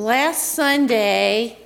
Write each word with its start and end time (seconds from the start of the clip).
last 0.00 0.54
Sunday, 0.54 1.58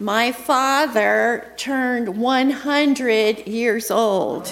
my 0.00 0.32
father 0.32 1.52
turned 1.58 2.16
100 2.16 3.46
years 3.46 3.90
old. 3.90 4.48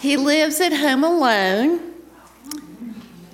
he 0.00 0.16
lives 0.16 0.60
at 0.60 0.72
home 0.72 1.04
alone 1.04 1.92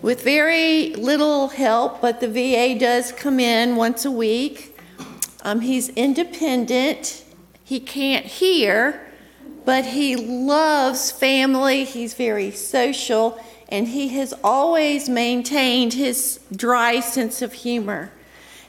with 0.02 0.22
very 0.22 0.92
little 0.94 1.48
help, 1.48 2.02
but 2.02 2.20
the 2.20 2.28
VA 2.28 2.78
does 2.78 3.10
come 3.12 3.40
in 3.40 3.76
once 3.76 4.04
a 4.04 4.10
week. 4.10 4.78
Um, 5.42 5.62
he's 5.62 5.88
independent, 5.90 7.24
he 7.64 7.80
can't 7.80 8.26
hear, 8.26 9.10
but 9.64 9.86
he 9.86 10.16
loves 10.16 11.10
family, 11.10 11.84
he's 11.84 12.12
very 12.12 12.50
social 12.50 13.40
and 13.68 13.88
he 13.88 14.08
has 14.08 14.34
always 14.42 15.08
maintained 15.08 15.92
his 15.92 16.40
dry 16.54 17.00
sense 17.00 17.42
of 17.42 17.52
humor. 17.52 18.10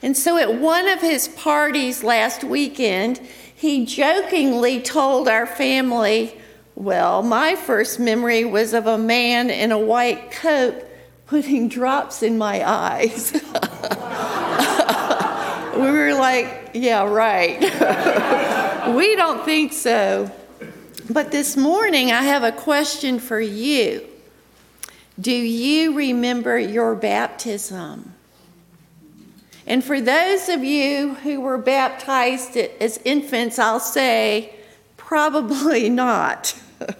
And 0.02 0.16
so 0.16 0.38
at 0.38 0.56
one 0.56 0.88
of 0.88 1.02
his 1.02 1.28
parties 1.30 2.04
last 2.04 2.44
weekend, 2.44 3.20
he 3.54 3.86
jokingly 3.86 4.82
told 4.82 5.28
our 5.28 5.46
family, 5.46 6.38
Well, 6.76 7.22
my 7.22 7.56
first 7.56 8.00
memory 8.00 8.46
was 8.46 8.74
of 8.74 8.88
a 8.88 8.98
man 8.98 9.50
in 9.50 9.72
a 9.72 9.78
white 9.78 10.32
coat 10.32 10.86
putting 11.28 11.70
drops 11.70 12.24
in 12.24 12.38
my 12.38 12.68
eyes. 12.68 13.34
we 15.74 15.92
were 15.92 16.14
like, 16.14 16.72
Yeah, 16.74 17.08
right. 17.08 17.60
we 18.96 19.16
don't 19.16 19.46
think 19.46 19.74
so. 19.74 20.32
But 21.10 21.32
this 21.32 21.58
morning, 21.58 22.12
I 22.12 22.24
have 22.24 22.44
a 22.44 22.52
question 22.52 23.20
for 23.20 23.42
you. 23.42 24.09
Do 25.20 25.32
you 25.32 25.96
remember 25.96 26.58
your 26.58 26.96
baptism? 26.96 28.14
And 29.68 29.84
for 29.84 30.00
those 30.00 30.50
of 30.50 30.64
you 30.64 31.16
who 31.16 31.42
were 31.42 31.58
baptized 31.58 32.56
as 32.56 33.00
infants, 33.04 33.60
I'll 33.60 33.80
say 33.80 34.54
probably 34.98 35.90
not. 35.90 36.60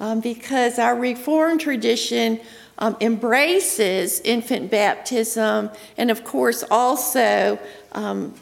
um, 0.00 0.20
because 0.20 0.78
our 0.78 0.96
Reformed 0.96 1.60
tradition 1.60 2.40
um, 2.78 2.96
embraces 3.00 4.20
infant 4.20 4.70
baptism 4.70 5.70
and, 5.96 6.10
of 6.10 6.24
course, 6.24 6.64
also 6.70 7.58
um, 7.92 8.34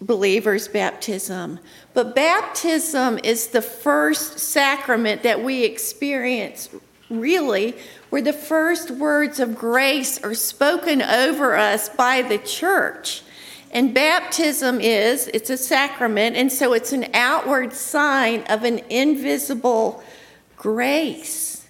believers' 0.00 0.68
baptism. 0.68 1.58
But 1.92 2.14
baptism 2.14 3.18
is 3.22 3.48
the 3.48 3.62
first 3.62 4.38
sacrament 4.38 5.22
that 5.22 5.42
we 5.42 5.64
experience 5.64 6.70
really 7.10 7.74
where 8.10 8.22
the 8.22 8.32
first 8.32 8.90
words 8.90 9.40
of 9.40 9.54
grace 9.54 10.22
are 10.22 10.34
spoken 10.34 11.02
over 11.02 11.56
us 11.56 11.88
by 11.88 12.22
the 12.22 12.38
church. 12.38 13.22
And 13.70 13.92
baptism 13.92 14.80
is, 14.80 15.28
it's 15.28 15.50
a 15.50 15.56
sacrament, 15.56 16.36
and 16.36 16.50
so 16.50 16.72
it's 16.72 16.92
an 16.92 17.06
outward 17.12 17.74
sign 17.74 18.42
of 18.44 18.64
an 18.64 18.78
invisible 18.90 20.02
grace. 20.56 21.66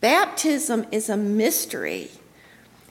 Baptism 0.00 0.86
is 0.90 1.08
a 1.08 1.16
mystery. 1.16 2.10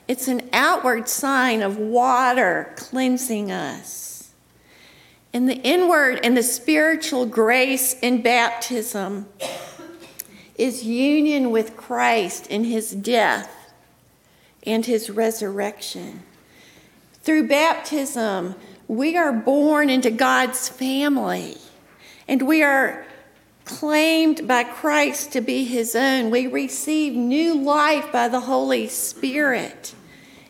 It's 0.08 0.28
an 0.28 0.50
outward 0.54 1.10
sign 1.10 1.62
of 1.62 1.78
water 1.78 2.74
cleansing 2.76 3.52
us. 3.52 4.30
And 5.34 5.50
the 5.50 5.56
inward 5.56 6.20
and 6.24 6.36
the 6.36 6.44
spiritual 6.44 7.26
grace 7.26 7.96
in 8.02 8.22
baptism 8.22 9.28
is 10.62 10.84
union 10.84 11.50
with 11.50 11.76
Christ 11.76 12.46
in 12.46 12.66
his 12.66 12.92
death 12.92 13.74
and 14.64 14.86
his 14.86 15.10
resurrection. 15.10 16.22
Through 17.24 17.48
baptism, 17.48 18.54
we 18.88 19.18
are 19.18 19.34
born 19.34 19.90
into 19.90 20.12
God's 20.12 20.70
family 20.70 21.58
and 22.28 22.44
we 22.44 22.62
are 22.62 23.08
claimed 23.66 24.48
by 24.48 24.64
Christ 24.64 25.32
to 25.32 25.42
be 25.42 25.64
his 25.64 25.96
own. 25.96 26.30
We 26.30 26.46
receive 26.46 27.14
new 27.16 27.60
life 27.60 28.12
by 28.12 28.28
the 28.28 28.42
Holy 28.42 28.88
Spirit 28.88 29.96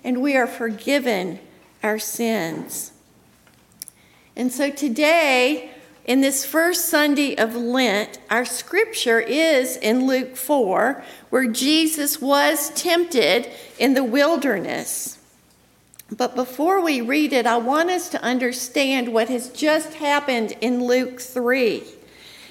and 0.03 0.21
we 0.21 0.35
are 0.35 0.47
forgiven 0.47 1.39
our 1.81 1.99
sins. 1.99 2.91
And 4.35 4.51
so 4.51 4.69
today, 4.69 5.70
in 6.05 6.21
this 6.21 6.45
first 6.45 6.89
Sunday 6.89 7.35
of 7.35 7.55
Lent, 7.55 8.19
our 8.29 8.45
scripture 8.45 9.19
is 9.19 9.77
in 9.77 10.07
Luke 10.07 10.35
4, 10.35 11.03
where 11.29 11.47
Jesus 11.47 12.19
was 12.19 12.71
tempted 12.71 13.49
in 13.77 13.93
the 13.93 14.03
wilderness. 14.03 15.19
But 16.15 16.35
before 16.35 16.81
we 16.81 17.01
read 17.01 17.33
it, 17.33 17.45
I 17.45 17.57
want 17.57 17.89
us 17.89 18.09
to 18.09 18.21
understand 18.21 19.13
what 19.13 19.29
has 19.29 19.49
just 19.49 19.93
happened 19.93 20.53
in 20.59 20.83
Luke 20.83 21.21
3. 21.21 21.83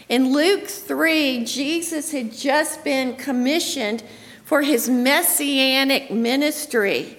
In 0.08 0.32
Luke 0.32 0.66
3, 0.66 1.44
Jesus 1.44 2.12
had 2.12 2.32
just 2.32 2.82
been 2.84 3.16
commissioned 3.16 4.02
for 4.44 4.62
his 4.62 4.88
messianic 4.88 6.10
ministry. 6.10 7.18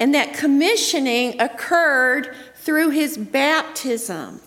And 0.00 0.14
that 0.14 0.34
commissioning 0.34 1.40
occurred 1.40 2.34
through 2.56 2.90
his 2.90 3.16
baptism. 3.16 4.40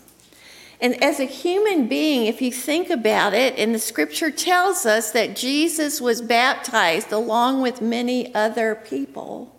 And 0.81 1.01
as 1.03 1.19
a 1.19 1.25
human 1.25 1.87
being, 1.87 2.25
if 2.25 2.41
you 2.41 2.51
think 2.51 2.89
about 2.89 3.35
it, 3.35 3.55
and 3.59 3.73
the 3.73 3.79
scripture 3.79 4.31
tells 4.31 4.87
us 4.87 5.11
that 5.11 5.35
Jesus 5.35 6.01
was 6.01 6.23
baptized 6.23 7.11
along 7.11 7.61
with 7.61 7.81
many 7.81 8.33
other 8.33 8.73
people, 8.73 9.55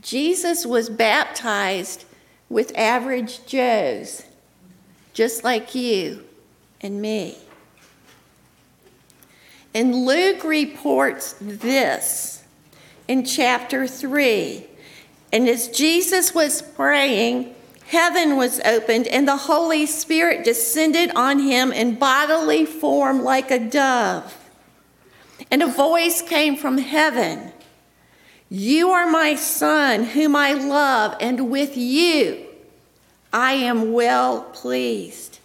Jesus 0.00 0.66
was 0.66 0.90
baptized 0.90 2.04
with 2.48 2.76
average 2.76 3.46
Joes, 3.46 4.24
just 5.14 5.44
like 5.44 5.76
you 5.76 6.24
and 6.80 7.00
me. 7.00 7.38
And 9.74 10.04
Luke 10.04 10.42
reports 10.42 11.36
this 11.40 12.42
in 13.06 13.24
chapter 13.24 13.86
3. 13.86 14.66
And 15.32 15.48
as 15.48 15.68
Jesus 15.68 16.34
was 16.34 16.60
praying, 16.60 17.54
heaven 17.92 18.36
was 18.38 18.58
opened, 18.60 19.06
and 19.08 19.28
the 19.28 19.36
Holy 19.36 19.84
Spirit 19.84 20.44
descended 20.44 21.10
on 21.14 21.38
him 21.38 21.70
in 21.70 21.94
bodily 21.94 22.64
form 22.64 23.22
like 23.22 23.50
a 23.50 23.58
dove. 23.58 24.50
And 25.50 25.62
a 25.62 25.66
voice 25.66 26.22
came 26.22 26.56
from 26.56 26.78
heaven 26.78 27.52
You 28.48 28.90
are 28.90 29.08
my 29.10 29.34
Son, 29.34 30.04
whom 30.04 30.34
I 30.34 30.54
love, 30.54 31.16
and 31.20 31.50
with 31.50 31.76
you 31.76 32.46
I 33.30 33.52
am 33.52 33.92
well 33.92 34.42
pleased. 34.42 35.38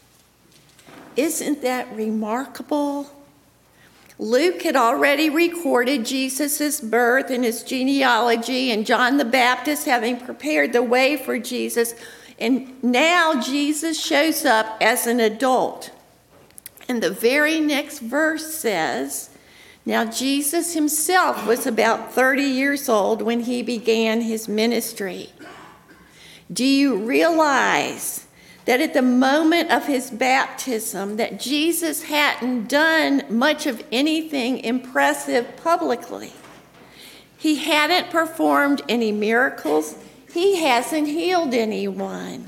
Isn't 1.18 1.62
that 1.64 1.94
remarkable? 1.94 3.12
Luke 4.20 4.62
had 4.64 4.76
already 4.76 5.30
recorded 5.30 6.06
Jesus' 6.06 6.80
birth 6.80 7.30
and 7.30 7.44
his 7.44 7.62
genealogy, 7.62 8.72
and 8.72 8.86
John 8.86 9.18
the 9.18 9.26
Baptist 9.26 9.86
having 9.86 10.18
prepared 10.18 10.72
the 10.72 10.82
way 10.82 11.18
for 11.18 11.38
Jesus 11.38 11.94
and 12.40 12.82
now 12.84 13.42
Jesus 13.42 14.00
shows 14.00 14.46
up 14.46 14.78
as 14.80 15.08
an 15.08 15.20
adult. 15.20 15.92
And 16.88 17.02
the 17.02 17.10
very 17.10 17.60
next 17.60 18.00
verse 18.00 18.54
says, 18.54 19.30
Now 19.86 20.06
Jesus 20.06 20.74
himself 20.74 21.46
was 21.48 21.66
about 21.66 22.14
30 22.14 22.44
years 22.44 22.88
old 22.88 23.22
when 23.22 23.42
he 23.42 23.62
began 23.62 24.22
his 24.22 24.48
ministry. 24.48 25.30
Do 26.52 26.64
you 26.64 26.96
realize 26.96 28.26
that 28.66 28.82
at 28.82 28.94
the 28.94 29.02
moment 29.02 29.72
of 29.72 29.86
his 29.86 30.12
baptism 30.12 31.18
that 31.18 31.40
Jesus 31.40 32.04
hadn't 32.04 32.68
done 32.70 33.24
much 33.30 33.66
of 33.66 33.84
anything 33.92 34.60
impressive 34.60 35.58
publicly? 35.58 36.32
He 37.38 37.56
hadn't 37.56 38.10
performed 38.10 38.82
any 38.88 39.12
miracles. 39.12 39.96
He 40.34 40.58
hasn't 40.58 41.08
healed 41.08 41.54
anyone. 41.54 42.48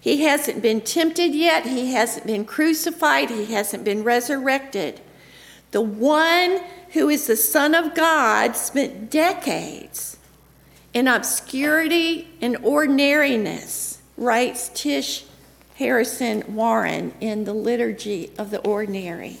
He 0.00 0.22
hasn't 0.22 0.62
been 0.62 0.80
tempted 0.80 1.34
yet. 1.34 1.66
He 1.66 1.92
hasn't 1.92 2.26
been 2.26 2.44
crucified. 2.44 3.30
He 3.30 3.52
hasn't 3.52 3.84
been 3.84 4.02
resurrected. 4.02 5.00
The 5.72 5.80
one 5.80 6.60
who 6.92 7.08
is 7.08 7.26
the 7.26 7.36
Son 7.36 7.74
of 7.74 7.94
God 7.94 8.56
spent 8.56 9.10
decades 9.10 10.16
in 10.92 11.06
obscurity 11.06 12.28
and 12.40 12.56
ordinariness, 12.64 14.00
writes 14.16 14.70
Tish 14.74 15.24
Harrison 15.76 16.42
Warren 16.54 17.14
in 17.20 17.44
the 17.44 17.54
Liturgy 17.54 18.30
of 18.36 18.50
the 18.50 18.60
Ordinary. 18.60 19.38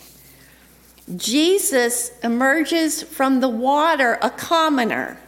Jesus 1.16 2.12
emerges 2.22 3.02
from 3.02 3.40
the 3.40 3.48
water 3.48 4.18
a 4.22 4.30
commoner 4.30 5.18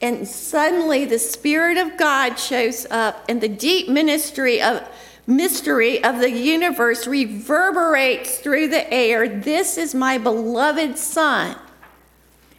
and 0.00 0.28
suddenly 0.28 1.04
the 1.04 1.18
Spirit 1.18 1.76
of 1.76 1.96
God 1.96 2.38
shows 2.38 2.86
up, 2.90 3.24
and 3.28 3.40
the 3.40 3.48
deep 3.48 3.88
ministry 3.88 4.62
of 4.62 4.88
mystery 5.26 6.02
of 6.02 6.20
the 6.20 6.30
universe 6.30 7.06
reverberates 7.06 8.38
through 8.38 8.68
the 8.68 8.92
air. 8.92 9.28
This 9.28 9.76
is 9.76 9.94
my 9.94 10.16
beloved 10.16 10.96
Son, 10.96 11.56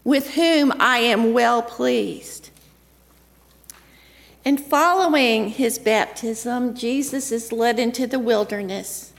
with 0.04 0.36
whom 0.36 0.72
I 0.80 1.00
am 1.00 1.34
well 1.34 1.62
pleased. 1.62 2.50
And 4.46 4.60
following 4.60 5.50
his 5.50 5.80
baptism, 5.80 6.76
Jesus 6.76 7.32
is 7.32 7.52
led 7.52 7.80
into 7.80 8.08
the 8.08 8.20
wilderness 8.20 9.14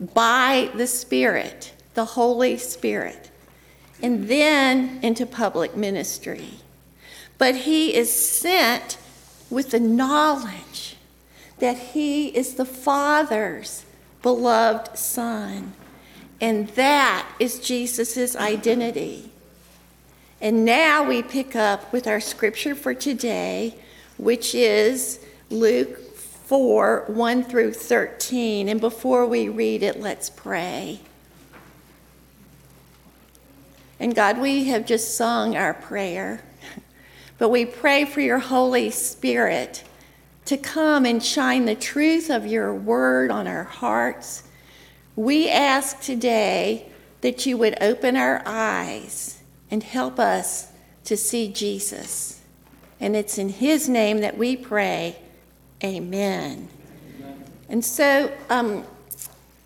by 0.00 0.70
the 0.74 0.86
Spirit, 0.86 1.72
the 1.94 2.04
Holy 2.04 2.56
Spirit, 2.56 3.30
and 4.02 4.28
then 4.28 4.98
into 5.02 5.26
public 5.26 5.76
ministry. 5.76 6.48
But 7.38 7.56
he 7.56 7.94
is 7.94 8.12
sent 8.12 8.98
with 9.50 9.70
the 9.70 9.80
knowledge 9.80 10.96
that 11.58 11.78
he 11.78 12.28
is 12.28 12.54
the 12.54 12.64
Father's 12.64 13.84
beloved 14.22 14.98
Son. 14.98 15.72
And 16.40 16.68
that 16.70 17.26
is 17.38 17.60
Jesus' 17.60 18.36
identity. 18.36 19.30
And 20.40 20.64
now 20.64 21.04
we 21.04 21.22
pick 21.22 21.56
up 21.56 21.92
with 21.92 22.06
our 22.06 22.20
scripture 22.20 22.74
for 22.74 22.92
today, 22.92 23.76
which 24.18 24.54
is 24.54 25.20
Luke 25.48 25.98
4 26.44 27.04
1 27.06 27.44
through 27.44 27.72
13. 27.72 28.68
And 28.68 28.80
before 28.80 29.26
we 29.26 29.48
read 29.48 29.82
it, 29.82 30.00
let's 30.00 30.28
pray. 30.28 31.00
And 33.98 34.14
God, 34.14 34.38
we 34.38 34.64
have 34.64 34.84
just 34.84 35.16
sung 35.16 35.56
our 35.56 35.72
prayer, 35.72 36.42
but 37.38 37.48
we 37.48 37.64
pray 37.64 38.04
for 38.04 38.20
your 38.20 38.38
Holy 38.38 38.90
Spirit 38.90 39.84
to 40.44 40.56
come 40.56 41.06
and 41.06 41.22
shine 41.22 41.64
the 41.64 41.74
truth 41.74 42.30
of 42.30 42.46
your 42.46 42.74
word 42.74 43.30
on 43.30 43.46
our 43.46 43.64
hearts. 43.64 44.44
We 45.16 45.48
ask 45.48 46.00
today 46.00 46.90
that 47.22 47.46
you 47.46 47.56
would 47.56 47.76
open 47.80 48.16
our 48.16 48.42
eyes 48.44 49.42
and 49.70 49.82
help 49.82 50.18
us 50.18 50.68
to 51.04 51.16
see 51.16 51.48
Jesus. 51.48 52.40
And 53.00 53.16
it's 53.16 53.38
in 53.38 53.48
his 53.48 53.88
name 53.88 54.18
that 54.20 54.36
we 54.36 54.56
pray. 54.56 55.16
Amen. 55.82 56.68
And 57.68 57.84
so, 57.84 58.30
um, 58.50 58.84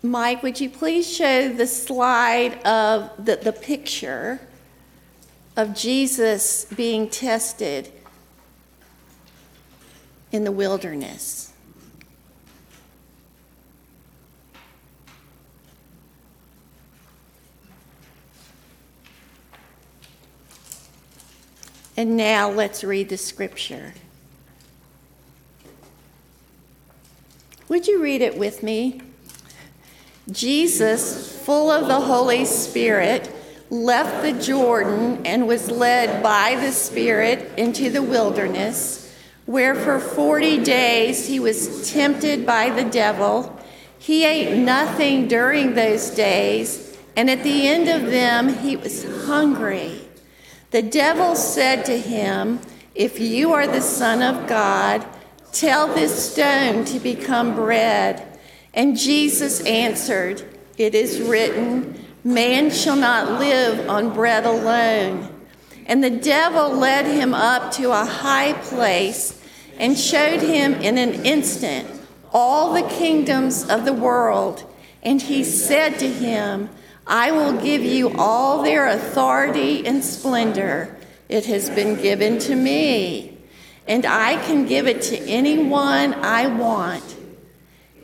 Mike, 0.01 0.41
would 0.43 0.59
you 0.59 0.69
please 0.69 1.09
show 1.11 1.49
the 1.49 1.67
slide 1.67 2.63
of 2.65 3.11
the, 3.23 3.35
the 3.35 3.51
picture 3.53 4.39
of 5.59 5.75
Jesus 5.75 6.63
being 6.63 7.09
tested 7.09 7.91
in 10.31 10.45
the 10.45 10.53
wilderness? 10.53 11.51
And 21.97 22.15
now 22.15 22.49
let's 22.49 22.85
read 22.85 23.09
the 23.09 23.17
scripture. 23.17 23.93
Would 27.67 27.85
you 27.85 28.01
read 28.01 28.21
it 28.21 28.37
with 28.37 28.63
me? 28.63 29.01
Jesus, 30.31 31.37
full 31.43 31.69
of 31.69 31.89
the 31.89 31.99
Holy 31.99 32.45
Spirit, 32.45 33.29
left 33.69 34.23
the 34.23 34.33
Jordan 34.33 35.25
and 35.25 35.47
was 35.47 35.69
led 35.69 36.23
by 36.23 36.55
the 36.55 36.71
Spirit 36.71 37.51
into 37.57 37.89
the 37.89 38.01
wilderness, 38.01 39.15
where 39.45 39.75
for 39.75 39.99
40 39.99 40.63
days 40.63 41.27
he 41.27 41.39
was 41.39 41.91
tempted 41.91 42.45
by 42.45 42.69
the 42.69 42.83
devil. 42.83 43.55
He 43.97 44.25
ate 44.25 44.57
nothing 44.57 45.27
during 45.27 45.73
those 45.73 46.09
days, 46.09 46.97
and 47.15 47.29
at 47.29 47.43
the 47.43 47.67
end 47.67 47.87
of 47.87 48.09
them 48.09 48.59
he 48.59 48.75
was 48.75 49.03
hungry. 49.25 50.07
The 50.71 50.81
devil 50.81 51.35
said 51.35 51.85
to 51.85 51.99
him, 51.99 52.59
If 52.95 53.19
you 53.19 53.53
are 53.53 53.67
the 53.67 53.81
Son 53.81 54.21
of 54.21 54.47
God, 54.47 55.05
tell 55.51 55.87
this 55.87 56.31
stone 56.31 56.85
to 56.85 56.99
become 56.99 57.55
bread. 57.55 58.39
And 58.73 58.97
Jesus 58.97 59.61
answered, 59.61 60.43
It 60.77 60.93
is 60.93 61.21
written, 61.21 62.08
Man 62.23 62.69
shall 62.69 62.97
not 62.97 63.39
live 63.39 63.89
on 63.89 64.13
bread 64.13 64.45
alone. 64.45 65.33
And 65.85 66.03
the 66.03 66.09
devil 66.09 66.69
led 66.69 67.05
him 67.05 67.33
up 67.33 67.71
to 67.73 67.91
a 67.91 68.05
high 68.05 68.53
place 68.53 69.41
and 69.77 69.97
showed 69.97 70.41
him 70.41 70.73
in 70.73 70.97
an 70.97 71.25
instant 71.25 71.87
all 72.31 72.73
the 72.73 72.87
kingdoms 72.89 73.67
of 73.69 73.85
the 73.85 73.93
world. 73.93 74.63
And 75.01 75.21
he 75.21 75.43
said 75.43 75.97
to 75.99 76.09
him, 76.09 76.69
I 77.07 77.31
will 77.31 77.59
give 77.59 77.81
you 77.81 78.13
all 78.17 78.61
their 78.61 78.87
authority 78.87 79.87
and 79.87 80.03
splendor. 80.03 80.95
It 81.29 81.45
has 81.45 81.69
been 81.69 81.99
given 81.99 82.37
to 82.39 82.55
me, 82.55 83.37
and 83.87 84.05
I 84.05 84.35
can 84.45 84.65
give 84.65 84.87
it 84.87 85.01
to 85.03 85.17
anyone 85.27 86.13
I 86.15 86.47
want. 86.47 87.15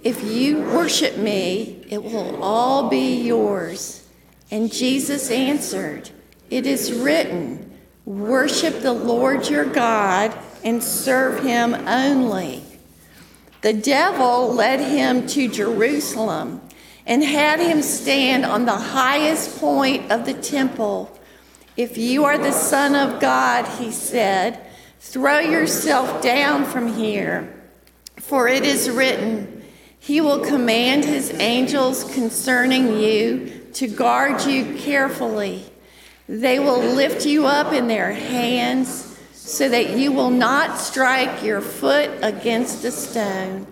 If 0.03 0.23
you 0.23 0.61
worship 0.61 1.17
me, 1.17 1.85
it 1.89 2.03
will 2.03 2.41
all 2.41 2.89
be 2.89 3.21
yours. 3.21 4.04
And 4.51 4.71
Jesus 4.71 5.31
answered, 5.31 6.09
It 6.49 6.65
is 6.65 6.93
written, 6.93 7.71
Worship 8.05 8.81
the 8.81 8.93
Lord 8.93 9.49
your 9.49 9.65
God 9.65 10.37
and 10.63 10.83
serve 10.83 11.43
him 11.43 11.73
only. 11.73 12.63
The 13.61 13.73
devil 13.73 14.53
led 14.53 14.79
him 14.79 15.25
to 15.27 15.47
Jerusalem 15.47 16.61
and 17.07 17.23
had 17.23 17.59
him 17.59 17.81
stand 17.81 18.45
on 18.45 18.65
the 18.65 18.75
highest 18.75 19.59
point 19.59 20.11
of 20.11 20.25
the 20.25 20.33
temple. 20.33 21.11
If 21.75 21.97
you 21.97 22.25
are 22.25 22.37
the 22.37 22.51
Son 22.51 22.95
of 22.95 23.19
God, 23.19 23.67
he 23.79 23.91
said, 23.91 24.59
throw 24.99 25.39
yourself 25.39 26.21
down 26.21 26.65
from 26.65 26.93
here, 26.93 27.53
for 28.17 28.47
it 28.47 28.63
is 28.63 28.89
written, 28.89 29.63
he 29.99 30.21
will 30.21 30.45
command 30.45 31.05
his 31.05 31.31
angels 31.39 32.03
concerning 32.13 32.99
you 32.99 33.54
to 33.75 33.87
guard 33.87 34.43
you 34.45 34.75
carefully. 34.75 35.63
They 36.27 36.59
will 36.59 36.79
lift 36.79 37.25
you 37.25 37.45
up 37.45 37.73
in 37.73 37.87
their 37.87 38.11
hands 38.11 39.17
so 39.33 39.69
that 39.69 39.91
you 39.91 40.11
will 40.11 40.31
not 40.31 40.79
strike 40.79 41.43
your 41.43 41.61
foot 41.61 42.09
against 42.21 42.83
a 42.83 42.91
stone. 42.91 43.67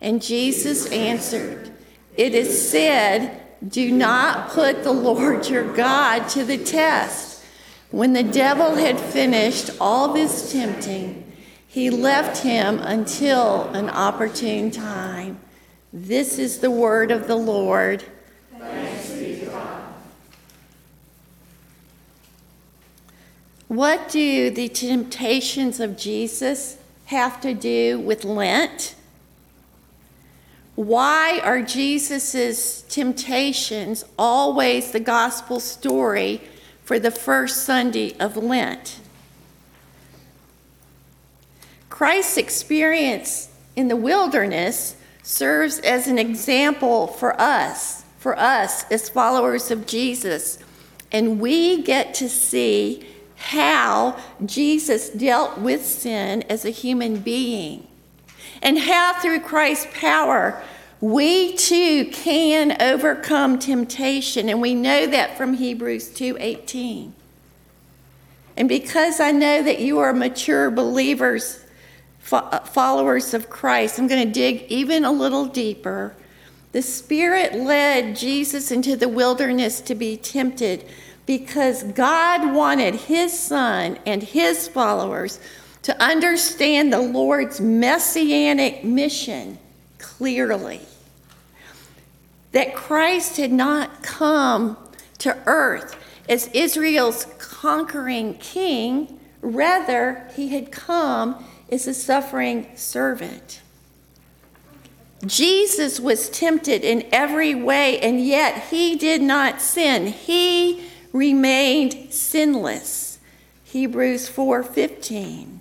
And 0.00 0.20
Jesus 0.20 0.90
answered, 0.90 1.70
It 2.16 2.34
is 2.34 2.70
said, 2.70 3.40
Do 3.66 3.92
not 3.92 4.50
put 4.50 4.82
the 4.82 4.92
Lord 4.92 5.48
your 5.48 5.72
God 5.72 6.28
to 6.30 6.44
the 6.44 6.58
test. 6.58 7.44
When 7.90 8.12
the 8.12 8.24
devil 8.24 8.74
had 8.74 8.98
finished 8.98 9.70
all 9.80 10.12
this 10.12 10.50
tempting, 10.50 11.32
he 11.68 11.90
left 11.90 12.42
him 12.42 12.80
until 12.80 13.68
an 13.68 13.88
opportune 13.90 14.70
time. 14.70 15.38
This 15.92 16.38
is 16.38 16.58
the 16.58 16.70
word 16.70 17.12
of 17.12 17.28
the 17.28 17.36
Lord. 17.36 18.04
What 23.68 24.08
do 24.08 24.50
the 24.50 24.68
temptations 24.68 25.80
of 25.80 25.96
Jesus 25.96 26.76
have 27.06 27.40
to 27.40 27.54
do 27.54 27.98
with 27.98 28.24
Lent? 28.24 28.94
Why 30.74 31.40
are 31.42 31.62
Jesus' 31.62 32.82
temptations 32.82 34.04
always 34.18 34.90
the 34.90 35.00
gospel 35.00 35.60
story 35.60 36.40
for 36.82 36.98
the 36.98 37.10
first 37.10 37.64
Sunday 37.64 38.16
of 38.18 38.36
Lent? 38.36 39.00
Christ's 41.88 42.36
experience 42.36 43.48
in 43.76 43.88
the 43.88 43.96
wilderness 43.96 44.96
serves 45.22 45.78
as 45.78 46.08
an 46.08 46.18
example 46.18 47.06
for 47.06 47.40
us, 47.40 48.02
for 48.18 48.36
us 48.38 48.84
as 48.90 49.08
followers 49.08 49.70
of 49.70 49.86
Jesus. 49.86 50.58
And 51.12 51.40
we 51.40 51.82
get 51.82 52.14
to 52.14 52.28
see 52.28 53.06
how 53.44 54.16
Jesus 54.44 55.10
dealt 55.10 55.58
with 55.58 55.84
sin 55.84 56.42
as 56.42 56.64
a 56.64 56.70
human 56.70 57.18
being, 57.18 57.86
and 58.62 58.78
how 58.78 59.14
through 59.20 59.40
Christ's 59.40 59.88
power, 59.94 60.62
we 61.00 61.54
too 61.56 62.06
can 62.06 62.80
overcome 62.80 63.58
temptation. 63.58 64.48
And 64.48 64.62
we 64.62 64.74
know 64.74 65.06
that 65.06 65.36
from 65.36 65.54
Hebrews 65.54 66.08
2:18 66.08 67.12
and 68.56 68.68
because 68.68 69.20
I 69.20 69.32
know 69.32 69.62
that 69.62 69.80
you 69.80 69.98
are 69.98 70.12
mature 70.12 70.70
believers 70.70 71.60
followers 72.20 73.34
of 73.34 73.50
Christ, 73.50 73.98
I'm 73.98 74.06
going 74.06 74.26
to 74.26 74.32
dig 74.32 74.64
even 74.70 75.04
a 75.04 75.12
little 75.12 75.44
deeper. 75.44 76.14
The 76.72 76.80
Spirit 76.80 77.54
led 77.54 78.16
Jesus 78.16 78.70
into 78.70 78.96
the 78.96 79.08
wilderness 79.08 79.82
to 79.82 79.94
be 79.94 80.16
tempted 80.16 80.86
because 81.26 81.82
God 81.82 82.54
wanted 82.54 82.94
His 82.94 83.38
Son 83.38 83.98
and 84.04 84.22
His 84.22 84.68
followers 84.68 85.40
to 85.82 86.02
understand 86.02 86.92
the 86.92 87.00
Lord's 87.00 87.60
messianic 87.60 88.84
mission 88.84 89.58
clearly. 89.98 90.80
That 92.52 92.74
Christ 92.74 93.36
had 93.36 93.52
not 93.52 94.02
come 94.02 94.76
to 95.18 95.36
earth 95.46 95.96
as 96.28 96.48
Israel's 96.48 97.26
conquering 97.38 98.34
king, 98.34 99.20
rather, 99.42 100.26
he 100.34 100.48
had 100.48 100.70
come 100.72 101.44
as 101.70 101.86
a 101.86 101.94
suffering 101.94 102.66
servant. 102.76 103.60
Jesus 105.26 105.98
was 105.98 106.28
tempted 106.30 106.82
in 106.82 107.06
every 107.12 107.54
way, 107.54 107.98
and 108.00 108.24
yet 108.24 108.64
he 108.70 108.96
did 108.96 109.22
not 109.22 109.60
sin. 109.60 110.06
He 110.06 110.84
remained 111.14 112.12
sinless. 112.12 113.18
Hebrews 113.64 114.28
4:15. 114.28 115.60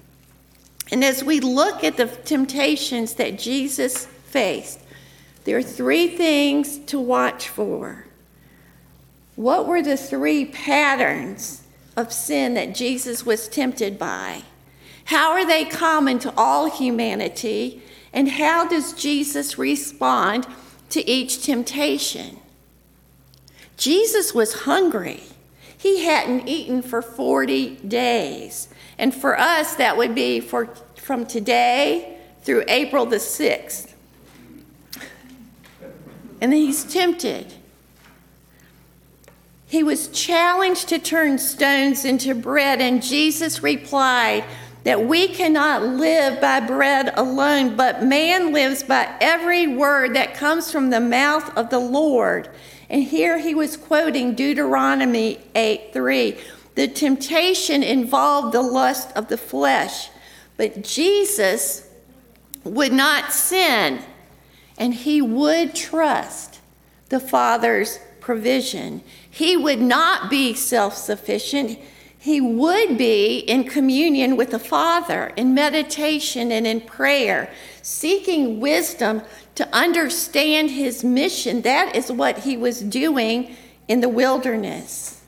And 0.91 1.05
as 1.05 1.23
we 1.23 1.39
look 1.39 1.83
at 1.83 1.95
the 1.95 2.07
temptations 2.07 3.13
that 3.13 3.39
Jesus 3.39 4.07
faced, 4.29 4.79
there 5.45 5.57
are 5.57 5.63
three 5.63 6.07
things 6.07 6.79
to 6.87 6.99
watch 6.99 7.47
for. 7.47 8.05
What 9.35 9.67
were 9.67 9.81
the 9.81 9.97
three 9.97 10.45
patterns 10.45 11.61
of 11.95 12.11
sin 12.11 12.55
that 12.55 12.75
Jesus 12.75 13.25
was 13.25 13.47
tempted 13.47 13.97
by? 13.97 14.43
How 15.05 15.31
are 15.31 15.45
they 15.45 15.65
common 15.65 16.19
to 16.19 16.33
all 16.35 16.69
humanity? 16.69 17.81
And 18.11 18.29
how 18.29 18.67
does 18.67 18.93
Jesus 18.93 19.57
respond 19.57 20.47
to 20.89 21.07
each 21.07 21.43
temptation? 21.43 22.39
Jesus 23.77 24.33
was 24.33 24.53
hungry. 24.53 25.23
He 25.83 26.05
hadn't 26.05 26.47
eaten 26.47 26.81
for 26.81 27.01
40 27.01 27.75
days. 27.75 28.69
And 28.97 29.13
for 29.13 29.37
us, 29.37 29.75
that 29.75 29.97
would 29.97 30.15
be 30.15 30.39
for, 30.39 30.67
from 30.95 31.25
today 31.25 32.19
through 32.43 32.63
April 32.69 33.05
the 33.05 33.17
6th. 33.17 33.91
And 36.39 36.53
then 36.53 36.61
he's 36.61 36.85
tempted. 36.85 37.53
He 39.67 39.83
was 39.83 40.07
challenged 40.07 40.87
to 40.87 40.99
turn 40.99 41.37
stones 41.37 42.05
into 42.05 42.33
bread, 42.33 42.79
and 42.79 43.03
Jesus 43.03 43.61
replied, 43.61 44.45
that 44.85 45.05
we 45.05 45.27
cannot 45.29 45.81
live 45.83 46.41
by 46.41 46.59
bread 46.59 47.13
alone, 47.15 47.75
but 47.75 48.03
man 48.03 48.53
lives 48.53 48.83
by 48.83 49.15
every 49.21 49.67
word 49.67 50.13
that 50.15 50.33
comes 50.33 50.71
from 50.71 50.89
the 50.89 50.99
mouth 50.99 51.57
of 51.57 51.69
the 51.69 51.79
Lord. 51.79 52.49
And 52.93 53.03
here 53.03 53.39
he 53.39 53.55
was 53.55 53.75
quoting 53.75 54.35
Deuteronomy 54.35 55.39
8 55.55 55.91
3. 55.93 56.37
The 56.75 56.87
temptation 56.87 57.81
involved 57.81 58.53
the 58.53 58.61
lust 58.61 59.11
of 59.17 59.29
the 59.29 59.37
flesh, 59.37 60.09
but 60.57 60.83
Jesus 60.83 61.89
would 62.63 62.93
not 62.93 63.33
sin, 63.33 64.03
and 64.77 64.93
he 64.93 65.23
would 65.23 65.73
trust 65.73 66.59
the 67.09 67.19
Father's 67.19 67.97
provision. 68.19 69.01
He 69.27 69.57
would 69.57 69.81
not 69.81 70.29
be 70.29 70.53
self 70.53 70.95
sufficient 70.95 71.79
he 72.23 72.39
would 72.39 72.97
be 72.97 73.39
in 73.39 73.65
communion 73.65 74.37
with 74.37 74.51
the 74.51 74.59
Father, 74.59 75.33
in 75.35 75.53
meditation 75.53 76.53
and 76.53 76.65
in 76.65 76.79
prayer, 76.79 77.51
seeking 77.81 78.61
wisdom 78.61 79.23
to 79.55 79.67
understand 79.75 80.71
his 80.71 81.03
mission. 81.03 81.61
That 81.61 81.95
is 81.95 82.11
what 82.11 82.39
he 82.39 82.57
was 82.57 82.81
doing 82.81 83.55
in 83.87 84.01
the 84.01 84.09
wilderness. 84.09 85.21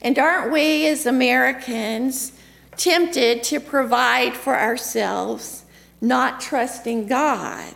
And 0.00 0.18
aren't 0.18 0.52
we 0.52 0.86
as 0.88 1.06
Americans 1.06 2.32
tempted 2.76 3.42
to 3.44 3.60
provide 3.60 4.34
for 4.34 4.58
ourselves, 4.58 5.64
not 6.00 6.40
trusting 6.40 7.06
God? 7.06 7.74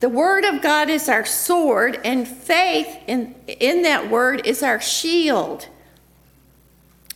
The 0.00 0.08
Word 0.08 0.44
of 0.44 0.62
God 0.62 0.88
is 0.88 1.08
our 1.08 1.24
sword, 1.24 2.00
and 2.04 2.26
faith 2.26 2.86
in, 3.08 3.34
in 3.48 3.82
that 3.82 4.08
Word 4.08 4.46
is 4.46 4.62
our 4.62 4.80
shield. 4.80 5.66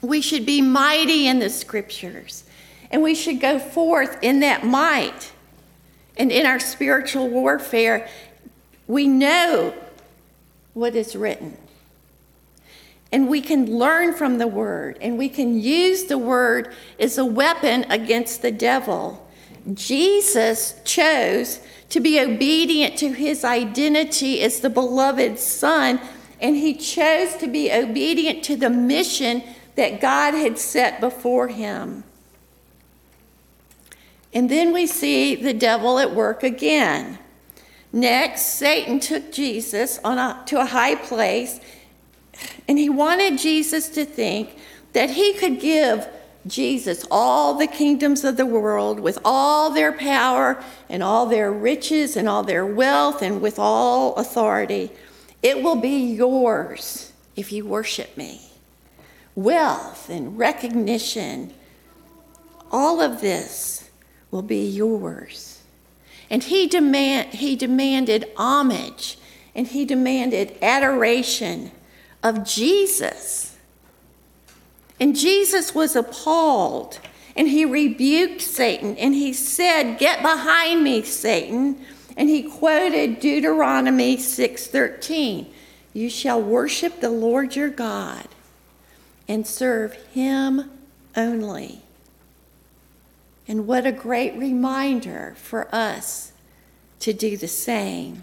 We 0.00 0.20
should 0.20 0.44
be 0.44 0.60
mighty 0.60 1.28
in 1.28 1.38
the 1.38 1.48
Scriptures, 1.48 2.42
and 2.92 3.02
we 3.02 3.14
should 3.14 3.40
go 3.40 3.58
forth 3.58 4.18
in 4.22 4.40
that 4.40 4.64
might. 4.64 5.32
And 6.16 6.30
in 6.30 6.44
our 6.44 6.60
spiritual 6.60 7.28
warfare, 7.28 8.06
we 8.86 9.08
know 9.08 9.72
what 10.74 10.94
is 10.94 11.16
written. 11.16 11.56
And 13.10 13.28
we 13.28 13.40
can 13.40 13.66
learn 13.66 14.14
from 14.14 14.38
the 14.38 14.46
Word, 14.46 14.98
and 15.00 15.18
we 15.18 15.28
can 15.28 15.58
use 15.60 16.04
the 16.04 16.18
Word 16.18 16.74
as 17.00 17.18
a 17.18 17.24
weapon 17.24 17.84
against 17.90 18.42
the 18.42 18.50
devil. 18.50 19.26
Jesus 19.74 20.80
chose 20.84 21.60
to 21.90 22.00
be 22.00 22.18
obedient 22.20 22.96
to 22.98 23.12
his 23.12 23.44
identity 23.44 24.42
as 24.42 24.60
the 24.60 24.70
beloved 24.70 25.38
Son, 25.38 26.00
and 26.40 26.56
he 26.56 26.74
chose 26.74 27.36
to 27.36 27.46
be 27.46 27.70
obedient 27.70 28.42
to 28.44 28.56
the 28.56 28.70
mission 28.70 29.42
that 29.76 30.00
God 30.00 30.34
had 30.34 30.58
set 30.58 31.00
before 31.00 31.48
him. 31.48 32.04
And 34.34 34.50
then 34.50 34.72
we 34.72 34.86
see 34.86 35.34
the 35.34 35.52
devil 35.52 35.98
at 35.98 36.14
work 36.14 36.42
again. 36.42 37.18
Next, 37.92 38.42
Satan 38.42 39.00
took 39.00 39.30
Jesus 39.32 39.98
on 40.02 40.18
a, 40.18 40.42
to 40.46 40.60
a 40.60 40.64
high 40.64 40.94
place, 40.94 41.60
and 42.66 42.78
he 42.78 42.88
wanted 42.88 43.38
Jesus 43.38 43.90
to 43.90 44.06
think 44.06 44.56
that 44.94 45.10
he 45.10 45.34
could 45.34 45.60
give 45.60 46.08
Jesus 46.46 47.04
all 47.10 47.54
the 47.54 47.66
kingdoms 47.66 48.24
of 48.24 48.36
the 48.36 48.46
world 48.46 48.98
with 48.98 49.18
all 49.24 49.70
their 49.70 49.92
power 49.92 50.62
and 50.88 51.02
all 51.02 51.26
their 51.26 51.52
riches 51.52 52.16
and 52.16 52.28
all 52.28 52.42
their 52.42 52.66
wealth 52.66 53.22
and 53.22 53.42
with 53.42 53.58
all 53.58 54.14
authority. 54.16 54.90
It 55.42 55.62
will 55.62 55.76
be 55.76 56.14
yours 56.14 57.12
if 57.36 57.52
you 57.52 57.66
worship 57.66 58.16
me. 58.16 58.40
Wealth 59.34 60.08
and 60.08 60.38
recognition, 60.38 61.52
all 62.70 63.00
of 63.00 63.20
this 63.20 63.90
will 64.32 64.42
be 64.42 64.66
yours. 64.66 65.62
And 66.28 66.42
he, 66.42 66.66
demand, 66.66 67.34
he 67.34 67.54
demanded 67.54 68.28
homage 68.36 69.18
and 69.54 69.68
he 69.68 69.84
demanded 69.84 70.58
adoration 70.60 71.70
of 72.24 72.44
Jesus 72.44 73.52
and 75.02 75.16
Jesus 75.16 75.74
was 75.74 75.96
appalled 75.96 77.00
and 77.34 77.48
he 77.48 77.64
rebuked 77.64 78.40
Satan 78.40 78.96
and 78.98 79.12
he 79.14 79.32
said, 79.32 79.98
"Get 79.98 80.22
behind 80.22 80.84
me, 80.84 81.02
Satan." 81.02 81.84
And 82.16 82.28
he 82.28 82.44
quoted 82.44 83.18
Deuteronomy 83.18 84.16
6:13, 84.16 85.48
"You 85.92 86.08
shall 86.08 86.40
worship 86.40 87.00
the 87.00 87.10
Lord 87.10 87.56
your 87.56 87.68
God 87.68 88.28
and 89.26 89.44
serve 89.44 89.94
him 90.14 90.70
only." 91.16 91.81
And 93.48 93.66
what 93.66 93.86
a 93.86 93.92
great 93.92 94.36
reminder 94.36 95.34
for 95.36 95.72
us 95.74 96.32
to 97.00 97.12
do 97.12 97.36
the 97.36 97.48
same. 97.48 98.22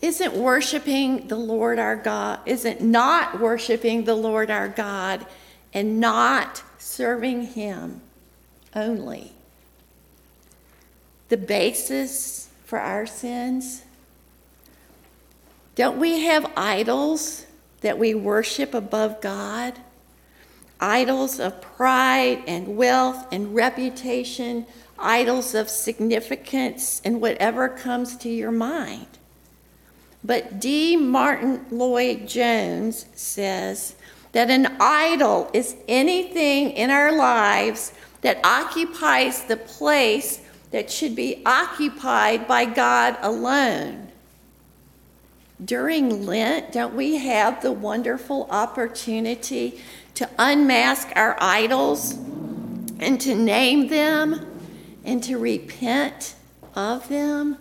Isn't 0.00 0.34
worshiping 0.34 1.28
the 1.28 1.36
Lord 1.36 1.78
our 1.78 1.96
God, 1.96 2.40
isn't 2.46 2.80
not 2.80 3.40
worshiping 3.40 4.04
the 4.04 4.14
Lord 4.14 4.50
our 4.50 4.68
God 4.68 5.26
and 5.72 6.00
not 6.00 6.62
serving 6.78 7.42
Him 7.48 8.00
only 8.74 9.32
the 11.28 11.36
basis 11.36 12.48
for 12.64 12.78
our 12.78 13.06
sins? 13.06 13.82
Don't 15.74 15.98
we 15.98 16.20
have 16.20 16.50
idols 16.56 17.46
that 17.80 17.98
we 17.98 18.14
worship 18.14 18.74
above 18.74 19.20
God? 19.20 19.78
Idols 20.80 21.40
of 21.40 21.60
pride 21.60 22.42
and 22.46 22.76
wealth 22.76 23.26
and 23.32 23.54
reputation, 23.54 24.66
idols 24.98 25.54
of 25.54 25.70
significance 25.70 27.00
and 27.04 27.20
whatever 27.20 27.68
comes 27.68 28.16
to 28.18 28.28
your 28.28 28.52
mind. 28.52 29.06
But 30.22 30.60
D. 30.60 30.96
Martyn 30.96 31.64
Lloyd 31.70 32.26
Jones 32.26 33.06
says 33.14 33.94
that 34.32 34.50
an 34.50 34.76
idol 34.80 35.50
is 35.52 35.76
anything 35.88 36.70
in 36.72 36.90
our 36.90 37.16
lives 37.16 37.92
that 38.22 38.44
occupies 38.44 39.44
the 39.44 39.56
place 39.56 40.40
that 40.72 40.90
should 40.90 41.14
be 41.14 41.42
occupied 41.46 42.48
by 42.48 42.64
God 42.64 43.16
alone. 43.22 44.08
During 45.64 46.26
Lent, 46.26 46.72
don't 46.72 46.94
we 46.94 47.16
have 47.16 47.62
the 47.62 47.72
wonderful 47.72 48.46
opportunity 48.50 49.80
to 50.16 50.28
unmask 50.38 51.08
our 51.16 51.36
idols 51.40 52.12
and 52.98 53.20
to 53.20 53.34
name 53.34 53.88
them 53.88 54.46
and 55.04 55.22
to 55.24 55.38
repent 55.38 56.34
of 56.74 57.08
them? 57.08 57.58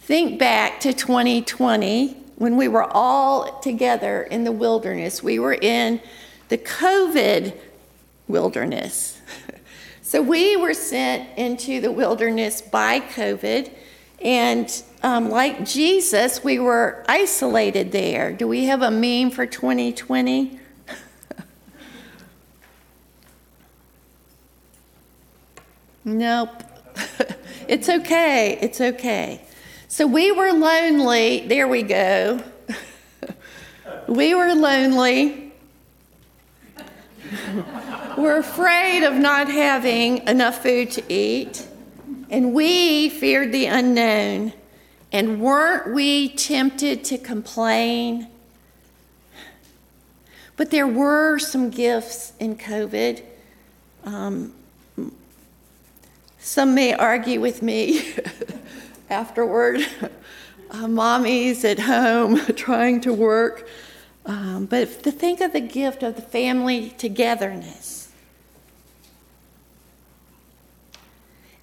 Think 0.00 0.38
back 0.38 0.78
to 0.80 0.92
2020 0.92 2.12
when 2.36 2.56
we 2.56 2.68
were 2.68 2.84
all 2.84 3.58
together 3.60 4.22
in 4.22 4.44
the 4.44 4.52
wilderness. 4.52 5.22
We 5.22 5.38
were 5.38 5.54
in 5.54 6.00
the 6.48 6.58
COVID 6.58 7.56
wilderness. 8.28 9.20
so 10.02 10.22
we 10.22 10.56
were 10.56 10.74
sent 10.74 11.36
into 11.36 11.80
the 11.80 11.90
wilderness 11.90 12.62
by 12.62 13.00
COVID, 13.00 13.72
and 14.20 14.82
um, 15.02 15.30
like 15.30 15.64
Jesus, 15.64 16.42
we 16.42 16.58
were 16.58 17.04
isolated 17.08 17.92
there. 17.92 18.32
Do 18.32 18.48
we 18.48 18.64
have 18.64 18.82
a 18.82 18.90
meme 18.90 19.30
for 19.30 19.46
2020? 19.46 20.58
nope. 26.04 26.62
it's 27.68 27.88
okay. 27.88 28.58
It's 28.60 28.80
okay. 28.80 29.40
So 29.88 30.06
we 30.06 30.32
were 30.32 30.52
lonely. 30.52 31.46
There 31.46 31.68
we 31.68 31.82
go. 31.82 32.42
we 34.08 34.34
were 34.34 34.54
lonely. 34.54 35.52
we're 38.16 38.38
afraid 38.38 39.04
of 39.04 39.14
not 39.14 39.48
having 39.48 40.26
enough 40.26 40.62
food 40.62 40.90
to 40.92 41.12
eat. 41.12 41.66
And 42.28 42.52
we 42.52 43.08
feared 43.08 43.52
the 43.52 43.66
unknown. 43.66 44.52
And 45.12 45.40
weren't 45.40 45.94
we 45.94 46.28
tempted 46.30 47.04
to 47.04 47.18
complain? 47.18 48.28
But 50.56 50.70
there 50.70 50.86
were 50.86 51.38
some 51.38 51.70
gifts 51.70 52.32
in 52.40 52.56
COVID. 52.56 53.22
Um, 54.04 54.52
some 56.38 56.74
may 56.74 56.94
argue 56.94 57.40
with 57.40 57.62
me 57.62 58.14
afterward. 59.10 59.86
Uh, 60.70 60.88
mommy's 60.88 61.64
at 61.64 61.78
home 61.78 62.38
trying 62.56 63.00
to 63.02 63.12
work. 63.12 63.68
Um, 64.24 64.66
but 64.66 65.02
to 65.04 65.12
think 65.12 65.40
of 65.40 65.52
the 65.52 65.60
gift 65.60 66.02
of 66.02 66.16
the 66.16 66.22
family 66.22 66.94
togetherness. 66.98 68.05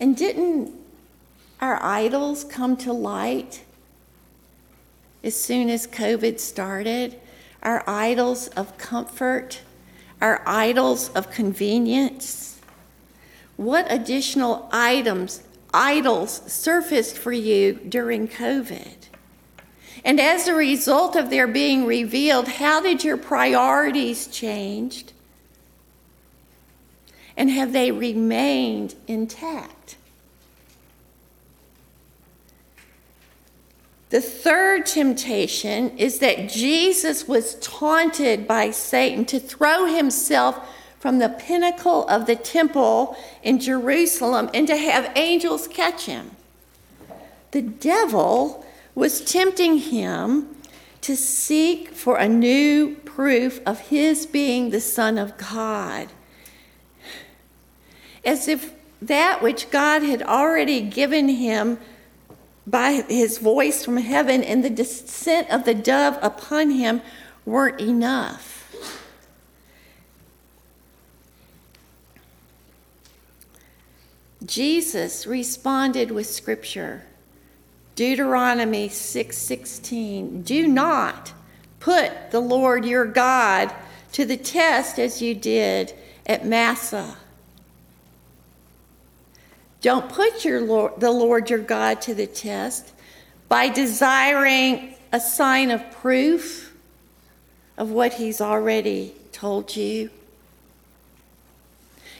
And 0.03 0.17
didn't 0.17 0.69
our 1.61 1.81
idols 1.81 2.43
come 2.43 2.75
to 2.75 2.91
light 2.91 3.63
as 5.23 5.33
soon 5.33 5.69
as 5.69 5.87
COVID 5.87 6.41
started? 6.41 7.17
Our 7.61 7.85
idols 7.87 8.49
of 8.49 8.77
comfort, 8.77 9.61
our 10.19 10.43
idols 10.45 11.07
of 11.11 11.31
convenience. 11.31 12.59
What 13.55 13.89
additional 13.89 14.67
items, 14.73 15.41
idols 15.73 16.51
surfaced 16.51 17.17
for 17.17 17.31
you 17.31 17.75
during 17.87 18.27
COVID? 18.27 18.97
And 20.03 20.19
as 20.19 20.49
a 20.49 20.53
result 20.53 21.15
of 21.15 21.29
their 21.29 21.47
being 21.47 21.85
revealed, 21.85 22.49
how 22.49 22.81
did 22.81 23.05
your 23.05 23.15
priorities 23.15 24.27
change? 24.27 25.05
And 27.37 27.49
have 27.49 27.71
they 27.71 27.89
remained 27.89 28.95
intact? 29.07 29.72
The 34.13 34.21
third 34.21 34.85
temptation 34.85 35.97
is 35.97 36.19
that 36.19 36.47
Jesus 36.47 37.27
was 37.27 37.55
taunted 37.55 38.47
by 38.47 38.69
Satan 38.69 39.25
to 39.25 39.39
throw 39.39 39.87
himself 39.87 40.69
from 40.99 41.17
the 41.17 41.29
pinnacle 41.29 42.07
of 42.07 42.27
the 42.27 42.35
temple 42.35 43.17
in 43.41 43.59
Jerusalem 43.59 44.51
and 44.53 44.67
to 44.67 44.77
have 44.77 45.11
angels 45.15 45.67
catch 45.67 46.05
him. 46.05 46.29
The 47.49 47.63
devil 47.63 48.63
was 48.93 49.19
tempting 49.19 49.79
him 49.79 50.57
to 51.01 51.15
seek 51.17 51.89
for 51.89 52.17
a 52.17 52.29
new 52.29 52.97
proof 53.05 53.61
of 53.65 53.79
his 53.79 54.27
being 54.27 54.69
the 54.69 54.79
Son 54.79 55.17
of 55.17 55.39
God. 55.39 56.09
As 58.23 58.47
if 58.47 58.75
that 59.01 59.41
which 59.41 59.71
God 59.71 60.03
had 60.03 60.21
already 60.21 60.81
given 60.81 61.29
him 61.29 61.79
by 62.65 63.03
his 63.09 63.37
voice 63.37 63.83
from 63.83 63.97
heaven 63.97 64.43
and 64.43 64.63
the 64.63 64.69
descent 64.69 65.49
of 65.49 65.65
the 65.65 65.73
dove 65.73 66.17
upon 66.21 66.71
him 66.71 67.01
weren't 67.45 67.81
enough. 67.81 68.51
Jesus 74.45 75.25
responded 75.25 76.11
with 76.11 76.27
scripture. 76.27 77.03
Deuteronomy 77.95 78.89
6:16 78.89 80.43
Do 80.43 80.67
not 80.67 81.33
put 81.79 82.31
the 82.31 82.39
Lord 82.39 82.85
your 82.85 83.05
God 83.05 83.73
to 84.13 84.25
the 84.25 84.37
test 84.37 84.99
as 84.99 85.21
you 85.21 85.33
did 85.33 85.93
at 86.25 86.45
Massah 86.45 87.17
don't 89.83 90.09
put 90.09 90.45
your 90.45 90.61
Lord, 90.61 90.93
the 90.97 91.11
Lord 91.11 91.49
your 91.49 91.59
God 91.59 92.01
to 92.03 92.15
the 92.15 92.25
test 92.25 92.93
by 93.49 93.67
desiring 93.67 94.95
a 95.11 95.19
sign 95.19 95.69
of 95.69 95.91
proof 95.91 96.73
of 97.77 97.91
what 97.91 98.13
he's 98.13 98.39
already 98.39 99.13
told 99.33 99.75
you. 99.75 100.09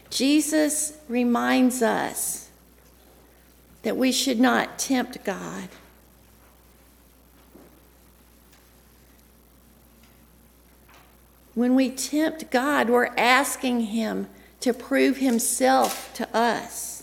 Jesus 0.10 0.98
reminds 1.08 1.82
us 1.82 2.50
that 3.84 3.96
we 3.96 4.12
should 4.12 4.42
not 4.42 4.78
tempt 4.78 5.24
God. 5.24 5.70
When 11.56 11.76
we 11.76 11.90
tempt 11.90 12.52
God, 12.52 12.90
we're 12.90 13.14
asking 13.18 13.82
Him 13.82 14.28
to 14.60 14.74
prove 14.74 15.18
Himself 15.18 16.12
to 16.16 16.36
us. 16.36 17.03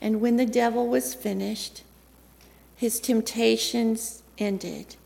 And 0.00 0.20
when 0.20 0.36
the 0.36 0.46
devil 0.46 0.86
was 0.86 1.14
finished, 1.14 1.82
his 2.76 3.00
temptations 3.00 4.22
ended. 4.38 4.96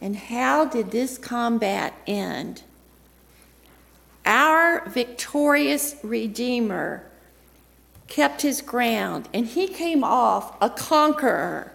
And 0.00 0.16
how 0.16 0.64
did 0.64 0.90
this 0.90 1.18
combat 1.18 1.94
end? 2.06 2.62
Our 4.26 4.88
victorious 4.88 5.96
Redeemer 6.02 7.04
kept 8.06 8.42
his 8.42 8.60
ground 8.60 9.28
and 9.32 9.46
he 9.46 9.66
came 9.66 10.04
off 10.04 10.56
a 10.60 10.68
conqueror. 10.68 11.72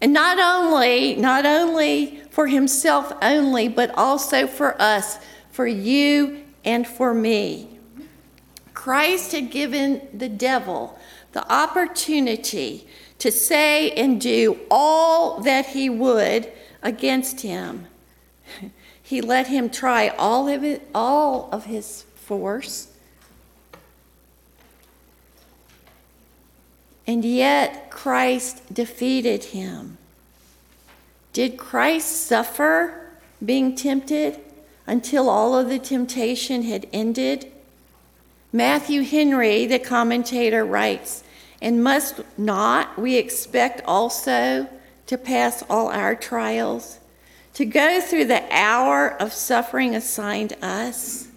And 0.00 0.12
not 0.12 0.38
only, 0.38 1.16
not 1.16 1.46
only 1.46 2.22
for 2.30 2.48
himself 2.48 3.12
only, 3.22 3.68
but 3.68 3.90
also 3.96 4.46
for 4.46 4.80
us, 4.80 5.18
for 5.50 5.66
you 5.66 6.42
and 6.64 6.86
for 6.86 7.14
me. 7.14 7.78
Christ 8.74 9.32
had 9.32 9.50
given 9.50 10.06
the 10.12 10.28
devil 10.28 10.98
the 11.36 11.52
opportunity 11.52 12.88
to 13.18 13.30
say 13.30 13.90
and 13.90 14.18
do 14.18 14.58
all 14.70 15.38
that 15.40 15.66
he 15.66 15.90
would 15.90 16.50
against 16.82 17.42
him. 17.42 17.86
He 19.02 19.20
let 19.20 19.46
him 19.46 19.70
try 19.70 20.08
all 20.08 20.48
of 20.48 20.64
it, 20.64 20.88
all 20.92 21.48
of 21.52 21.66
his 21.66 22.02
force. 22.16 22.88
And 27.06 27.24
yet 27.24 27.88
Christ 27.88 28.74
defeated 28.74 29.44
him. 29.44 29.96
Did 31.32 31.56
Christ 31.56 32.26
suffer 32.26 33.12
being 33.44 33.76
tempted 33.76 34.40
until 34.88 35.28
all 35.30 35.56
of 35.56 35.68
the 35.68 35.78
temptation 35.78 36.64
had 36.64 36.88
ended? 36.92 37.52
Matthew 38.52 39.02
Henry, 39.02 39.66
the 39.66 39.78
commentator, 39.78 40.64
writes 40.64 41.22
and 41.60 41.82
must 41.82 42.20
not 42.36 42.98
we 42.98 43.16
expect 43.16 43.82
also 43.86 44.68
to 45.06 45.18
pass 45.18 45.62
all 45.70 45.88
our 45.88 46.14
trials, 46.14 46.98
to 47.54 47.64
go 47.64 48.00
through 48.00 48.26
the 48.26 48.44
hour 48.50 49.10
of 49.20 49.32
suffering 49.32 49.94
assigned 49.94 50.54
us? 50.62 51.28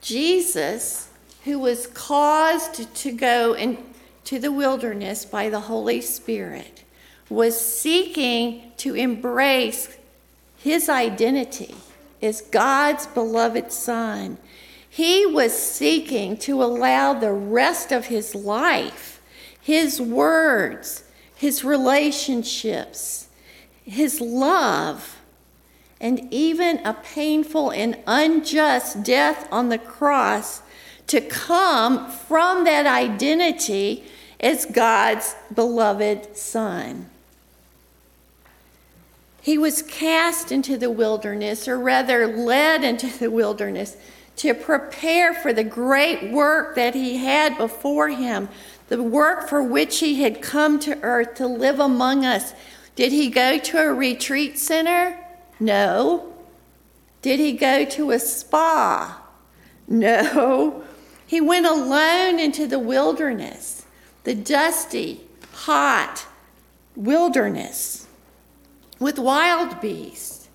Jesus, 0.00 1.08
who 1.44 1.58
was 1.58 1.86
caused 1.88 2.94
to 2.94 3.12
go 3.12 3.54
into 3.54 4.38
the 4.38 4.52
wilderness 4.52 5.24
by 5.24 5.48
the 5.48 5.60
Holy 5.60 6.00
Spirit, 6.00 6.82
was 7.30 7.58
seeking 7.58 8.72
to 8.76 8.94
embrace 8.94 9.96
his 10.58 10.88
identity 10.88 11.74
as 12.20 12.40
God's 12.40 13.06
beloved 13.06 13.72
Son 13.72 14.38
he 14.92 15.24
was 15.24 15.58
seeking 15.58 16.36
to 16.36 16.62
allow 16.62 17.14
the 17.14 17.32
rest 17.32 17.92
of 17.92 18.04
his 18.04 18.34
life, 18.34 19.22
his 19.58 19.98
words, 19.98 21.04
his 21.34 21.64
relationships, 21.64 23.28
his 23.86 24.20
love, 24.20 25.16
and 25.98 26.28
even 26.30 26.78
a 26.84 26.92
painful 26.92 27.70
and 27.70 27.96
unjust 28.06 29.02
death 29.02 29.48
on 29.50 29.70
the 29.70 29.78
cross 29.78 30.60
to 31.06 31.22
come 31.22 32.10
from 32.10 32.64
that 32.64 32.84
identity 32.84 34.04
as 34.40 34.66
God's 34.66 35.34
beloved 35.54 36.36
Son. 36.36 37.08
He 39.40 39.56
was 39.56 39.80
cast 39.80 40.52
into 40.52 40.76
the 40.76 40.90
wilderness, 40.90 41.66
or 41.66 41.78
rather, 41.78 42.26
led 42.26 42.84
into 42.84 43.06
the 43.06 43.30
wilderness 43.30 43.96
to 44.42 44.54
prepare 44.54 45.32
for 45.32 45.52
the 45.52 45.62
great 45.62 46.32
work 46.32 46.74
that 46.74 46.96
he 46.96 47.18
had 47.18 47.56
before 47.56 48.08
him, 48.08 48.48
the 48.88 49.00
work 49.00 49.48
for 49.48 49.62
which 49.62 50.00
he 50.00 50.20
had 50.20 50.42
come 50.42 50.80
to 50.80 51.00
earth 51.02 51.36
to 51.36 51.46
live 51.46 51.78
among 51.78 52.24
us. 52.24 52.52
Did 52.96 53.12
he 53.12 53.30
go 53.30 53.56
to 53.56 53.78
a 53.78 53.94
retreat 53.94 54.58
center? 54.58 55.16
No. 55.60 56.34
Did 57.22 57.38
he 57.38 57.52
go 57.52 57.84
to 57.84 58.10
a 58.10 58.18
spa? 58.18 59.22
No. 59.86 60.82
He 61.24 61.40
went 61.40 61.66
alone 61.66 62.40
into 62.40 62.66
the 62.66 62.80
wilderness, 62.80 63.86
the 64.24 64.34
dusty, 64.34 65.20
hot 65.52 66.26
wilderness 66.96 68.08
with 68.98 69.20
wild 69.20 69.80
beasts, 69.80 70.48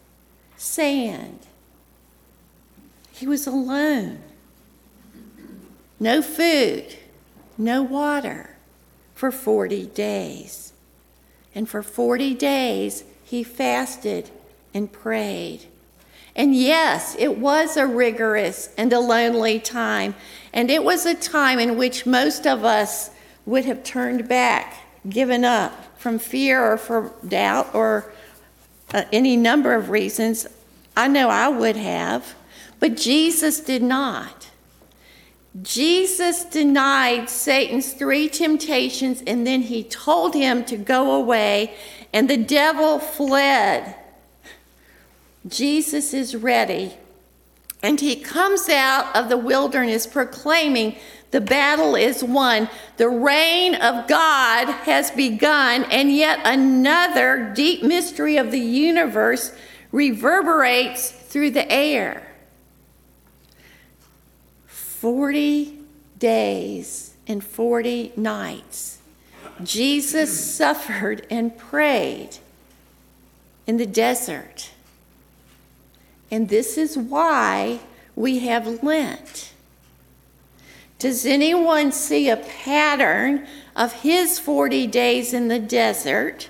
sand. 0.57 1.46
He 3.17 3.27
was 3.27 3.47
alone. 3.47 4.19
No 5.99 6.21
food 6.21 6.95
no 7.57 7.81
water 7.81 8.51
for 9.15 9.31
40 9.31 9.87
days. 9.87 10.73
And 11.55 11.67
for 11.67 11.81
40 11.81 12.35
days, 12.35 13.03
he 13.23 13.43
fasted 13.43 14.29
and 14.73 14.91
prayed. 14.91 15.65
And 16.35 16.55
yes, 16.55 17.15
it 17.17 17.39
was 17.39 17.77
a 17.77 17.87
rigorous 17.87 18.69
and 18.77 18.93
a 18.93 18.99
lonely 18.99 19.59
time. 19.59 20.13
And 20.53 20.69
it 20.69 20.83
was 20.83 21.05
a 21.05 21.15
time 21.15 21.57
in 21.57 21.77
which 21.77 22.05
most 22.05 22.45
of 22.45 22.63
us 22.63 23.09
would 23.47 23.65
have 23.65 23.83
turned 23.83 24.27
back, 24.27 24.75
given 25.09 25.43
up 25.43 25.97
from 25.97 26.19
fear 26.19 26.63
or 26.63 26.77
from 26.77 27.11
doubt 27.27 27.73
or 27.73 28.11
uh, 28.93 29.03
any 29.11 29.35
number 29.35 29.73
of 29.73 29.89
reasons. 29.89 30.45
I 30.95 31.07
know 31.07 31.29
I 31.29 31.47
would 31.47 31.75
have. 31.75 32.35
But 32.79 32.97
Jesus 32.97 33.59
did 33.59 33.81
not. 33.81 34.49
Jesus 35.61 36.43
denied 36.43 37.29
Satan's 37.29 37.93
three 37.93 38.29
temptations 38.29 39.23
and 39.25 39.47
then 39.47 39.63
he 39.63 39.83
told 39.83 40.35
him 40.35 40.63
to 40.65 40.77
go 40.77 41.15
away, 41.15 41.73
and 42.13 42.29
the 42.29 42.37
devil 42.37 42.99
fled. 42.99 43.95
Jesus 45.47 46.13
is 46.13 46.35
ready. 46.35 46.93
And 47.81 47.99
he 47.99 48.15
comes 48.15 48.69
out 48.69 49.15
of 49.15 49.29
the 49.29 49.37
wilderness 49.37 50.07
proclaiming 50.07 50.95
the 51.31 51.41
battle 51.41 51.95
is 51.95 52.23
won. 52.23 52.69
The 52.97 53.09
reign 53.09 53.75
of 53.75 54.07
God 54.07 54.67
has 54.67 55.11
begun, 55.11 55.83
and 55.85 56.11
yet 56.11 56.39
another 56.43 57.51
deep 57.55 57.83
mystery 57.83 58.37
of 58.37 58.51
the 58.51 58.59
universe 58.59 59.51
reverberates 59.91 61.11
through 61.11 61.51
the 61.51 61.69
air. 61.71 62.26
40 65.07 65.73
days 66.19 67.13
and 67.27 67.41
40 67.41 68.11
nights, 68.17 68.99
Jesus 69.63 70.37
suffered 70.37 71.25
and 71.29 71.57
prayed 71.57 72.39
in 73.65 73.77
the 73.77 73.85
desert. 73.85 74.71
And 76.29 76.49
this 76.49 76.77
is 76.77 76.97
why 76.97 77.79
we 78.17 78.39
have 78.39 78.83
Lent. 78.83 79.53
Does 80.99 81.25
anyone 81.25 81.93
see 81.93 82.29
a 82.29 82.35
pattern 82.35 83.47
of 83.77 83.93
his 83.93 84.39
40 84.39 84.87
days 84.87 85.33
in 85.33 85.47
the 85.47 85.59
desert 85.59 86.49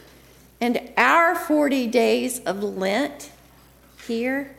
and 0.60 0.82
our 0.98 1.36
40 1.36 1.86
days 1.86 2.40
of 2.40 2.64
Lent 2.64 3.30
here? 4.08 4.56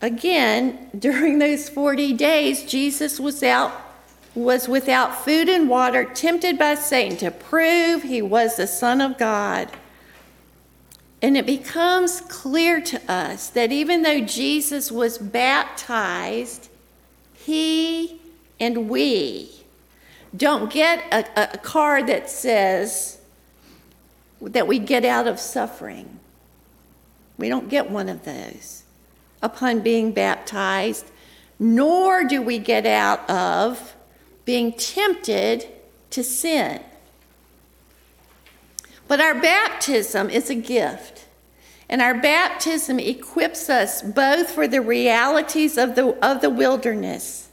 Again, 0.00 0.90
during 0.98 1.38
those 1.38 1.68
40 1.68 2.12
days, 2.14 2.64
Jesus 2.64 3.20
was 3.20 3.42
out 3.42 3.82
was 4.34 4.68
without 4.68 5.24
food 5.24 5.48
and 5.48 5.66
water, 5.66 6.04
tempted 6.04 6.58
by 6.58 6.74
Satan 6.74 7.16
to 7.16 7.30
prove 7.30 8.02
he 8.02 8.20
was 8.20 8.56
the 8.56 8.66
Son 8.66 9.00
of 9.00 9.16
God. 9.16 9.70
And 11.22 11.38
it 11.38 11.46
becomes 11.46 12.20
clear 12.20 12.82
to 12.82 13.00
us 13.10 13.48
that 13.48 13.72
even 13.72 14.02
though 14.02 14.20
Jesus 14.20 14.92
was 14.92 15.16
baptized, 15.16 16.68
he 17.34 18.20
and 18.60 18.90
we 18.90 19.50
don't 20.36 20.70
get 20.70 21.02
a, 21.10 21.54
a 21.54 21.58
card 21.58 22.06
that 22.08 22.28
says 22.28 23.18
that 24.42 24.66
we 24.66 24.78
get 24.78 25.06
out 25.06 25.26
of 25.26 25.40
suffering. 25.40 26.20
We 27.38 27.48
don't 27.48 27.70
get 27.70 27.90
one 27.90 28.10
of 28.10 28.26
those 28.26 28.82
upon 29.42 29.80
being 29.80 30.12
baptized, 30.12 31.10
nor 31.58 32.24
do 32.24 32.42
we 32.42 32.58
get 32.58 32.86
out 32.86 33.28
of 33.30 33.94
being 34.44 34.72
tempted 34.72 35.66
to 36.10 36.22
sin. 36.22 36.82
But 39.08 39.20
our 39.20 39.34
baptism 39.34 40.30
is 40.30 40.50
a 40.50 40.54
gift. 40.54 41.26
And 41.88 42.02
our 42.02 42.14
baptism 42.14 42.98
equips 42.98 43.70
us 43.70 44.02
both 44.02 44.50
for 44.50 44.66
the 44.66 44.80
realities 44.80 45.78
of 45.78 45.94
the, 45.94 46.08
of 46.24 46.40
the 46.40 46.50
wilderness 46.50 47.48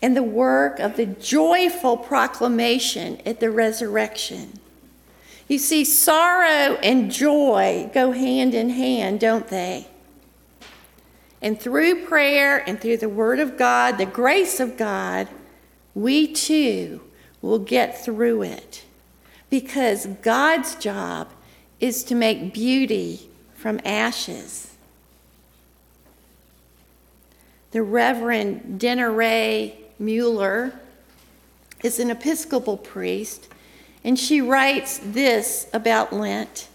and 0.00 0.16
the 0.16 0.22
work 0.22 0.78
of 0.80 0.96
the 0.96 1.06
joyful 1.06 1.96
proclamation 1.96 3.20
at 3.26 3.40
the 3.40 3.50
resurrection. 3.50 4.58
You 5.48 5.58
see, 5.58 5.84
sorrow 5.84 6.76
and 6.82 7.12
joy 7.12 7.90
go 7.92 8.12
hand 8.12 8.54
in 8.54 8.70
hand, 8.70 9.20
don't 9.20 9.48
they? 9.48 9.86
And 11.44 11.60
through 11.60 12.06
prayer 12.06 12.66
and 12.66 12.80
through 12.80 12.96
the 12.96 13.08
Word 13.10 13.38
of 13.38 13.58
God, 13.58 13.98
the 13.98 14.06
grace 14.06 14.60
of 14.60 14.78
God, 14.78 15.28
we 15.94 16.26
too 16.26 17.02
will 17.42 17.58
get 17.58 18.02
through 18.02 18.44
it. 18.44 18.82
Because 19.50 20.06
God's 20.22 20.74
job 20.74 21.28
is 21.80 22.02
to 22.04 22.14
make 22.14 22.54
beauty 22.54 23.28
from 23.54 23.78
ashes. 23.84 24.72
The 27.72 27.82
Reverend 27.82 28.80
Denneray 28.80 29.74
Mueller 29.98 30.72
is 31.82 31.98
an 31.98 32.08
Episcopal 32.08 32.78
priest, 32.78 33.48
and 34.02 34.18
she 34.18 34.40
writes 34.40 34.98
this 35.02 35.68
about 35.74 36.10
Lent 36.10 36.68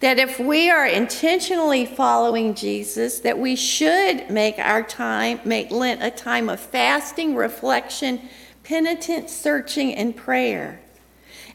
that 0.00 0.18
if 0.18 0.38
we 0.38 0.70
are 0.70 0.86
intentionally 0.86 1.84
following 1.84 2.54
Jesus, 2.54 3.20
that 3.20 3.38
we 3.38 3.56
should 3.56 4.30
make 4.30 4.58
our 4.58 4.82
time, 4.82 5.40
make 5.44 5.70
Lent 5.70 6.02
a 6.02 6.10
time 6.10 6.48
of 6.48 6.60
fasting, 6.60 7.34
reflection, 7.34 8.20
penitent 8.62 9.28
searching, 9.28 9.94
and 9.94 10.14
prayer. 10.14 10.80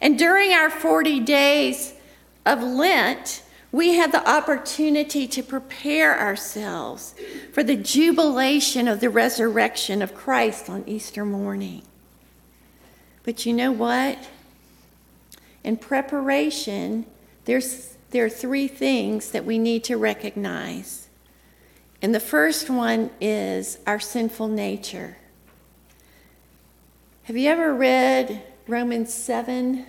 And 0.01 0.19
during 0.19 0.51
our 0.51 0.69
40 0.69 1.21
days 1.21 1.93
of 2.45 2.61
Lent, 2.61 3.43
we 3.71 3.93
have 3.95 4.11
the 4.11 4.29
opportunity 4.29 5.25
to 5.27 5.41
prepare 5.41 6.19
ourselves 6.19 7.15
for 7.53 7.63
the 7.63 7.75
jubilation 7.75 8.87
of 8.87 8.99
the 8.99 9.09
resurrection 9.09 10.01
of 10.01 10.13
Christ 10.13 10.69
on 10.69 10.83
Easter 10.85 11.25
morning. 11.25 11.81
But 13.23 13.45
you 13.45 13.53
know 13.53 13.71
what? 13.71 14.19
In 15.63 15.77
preparation, 15.77 17.05
there's 17.45 17.92
there 18.13 18.23
are 18.23 18.29
three 18.29 18.67
things 18.67 19.31
that 19.31 19.43
we 19.43 19.57
need 19.57 19.83
to 19.85 19.97
recognize. 19.97 21.09
And 21.99 22.13
the 22.13 22.19
first 22.19 22.69
one 22.69 23.09
is 23.19 23.79
our 23.87 23.99
sinful 23.99 24.49
nature. 24.49 25.17
Have 27.23 27.35
you 27.35 27.49
ever 27.49 27.73
read 27.73 28.43
Romans 28.67 29.11
7? 29.11 29.83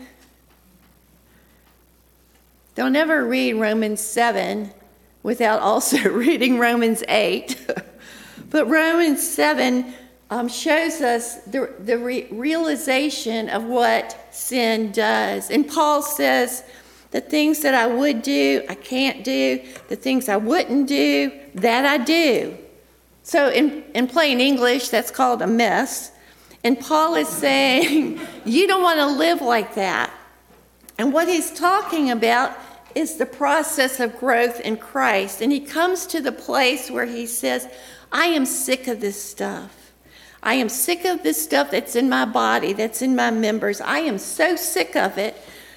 Don't 2.74 2.96
ever 2.96 3.26
read 3.26 3.54
Romans 3.54 4.00
7 4.00 4.72
without 5.22 5.60
also 5.60 5.98
reading 6.08 6.58
Romans 6.58 7.04
8. 7.06 7.70
but 8.50 8.66
Romans 8.70 9.28
7 9.28 9.92
um, 10.30 10.48
shows 10.48 11.02
us 11.02 11.42
the, 11.42 11.74
the 11.78 11.98
re- 11.98 12.26
realization 12.30 13.50
of 13.50 13.64
what 13.64 14.34
sin 14.34 14.92
does. 14.92 15.50
And 15.50 15.68
Paul 15.68 16.00
says, 16.00 16.64
the 17.14 17.20
things 17.20 17.60
that 17.60 17.74
I 17.74 17.86
would 17.86 18.22
do, 18.22 18.64
I 18.68 18.74
can't 18.74 19.22
do. 19.22 19.62
The 19.86 19.94
things 19.94 20.28
I 20.28 20.36
wouldn't 20.36 20.88
do, 20.88 21.30
that 21.54 21.86
I 21.86 21.96
do. 21.96 22.58
So, 23.22 23.50
in, 23.50 23.84
in 23.94 24.08
plain 24.08 24.40
English, 24.40 24.88
that's 24.88 25.12
called 25.12 25.40
a 25.40 25.46
mess. 25.46 26.10
And 26.64 26.78
Paul 26.80 27.14
is 27.14 27.28
saying, 27.28 28.20
You 28.44 28.66
don't 28.66 28.82
want 28.82 28.98
to 28.98 29.06
live 29.06 29.40
like 29.40 29.76
that. 29.76 30.12
And 30.98 31.12
what 31.12 31.28
he's 31.28 31.52
talking 31.52 32.10
about 32.10 32.58
is 32.96 33.16
the 33.16 33.26
process 33.26 34.00
of 34.00 34.18
growth 34.18 34.58
in 34.62 34.76
Christ. 34.76 35.40
And 35.40 35.52
he 35.52 35.60
comes 35.60 36.08
to 36.08 36.20
the 36.20 36.32
place 36.32 36.90
where 36.90 37.06
he 37.06 37.26
says, 37.26 37.68
I 38.10 38.24
am 38.24 38.44
sick 38.44 38.88
of 38.88 39.00
this 39.00 39.22
stuff. 39.22 39.92
I 40.42 40.54
am 40.54 40.68
sick 40.68 41.04
of 41.04 41.22
this 41.22 41.40
stuff 41.40 41.70
that's 41.70 41.94
in 41.94 42.08
my 42.08 42.24
body, 42.24 42.72
that's 42.72 43.02
in 43.02 43.14
my 43.14 43.30
members. 43.30 43.80
I 43.80 44.00
am 44.00 44.18
so 44.18 44.56
sick 44.56 44.96
of 44.96 45.16
it 45.16 45.36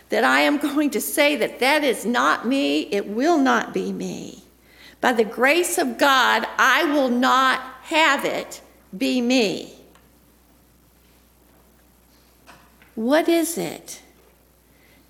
that 0.10 0.24
I 0.24 0.42
am 0.42 0.58
going 0.58 0.90
to 0.92 1.02
say 1.02 1.36
that 1.38 1.60
that 1.60 1.84
is 1.84 2.06
not 2.06 2.48
me, 2.48 2.82
it 2.92 3.08
will 3.08 3.38
not 3.38 3.74
be 3.74 3.92
me. 3.92 4.44
By 5.02 5.14
the 5.14 5.26
grace 5.26 5.78
of 5.78 5.98
God, 5.98 6.48
I 6.58 6.86
will 6.86 7.10
not 7.10 7.62
have 7.84 8.26
it 8.26 8.62
be 8.98 9.22
me. 9.22 9.74
What 12.96 13.30
is 13.30 13.58
it 13.58 14.02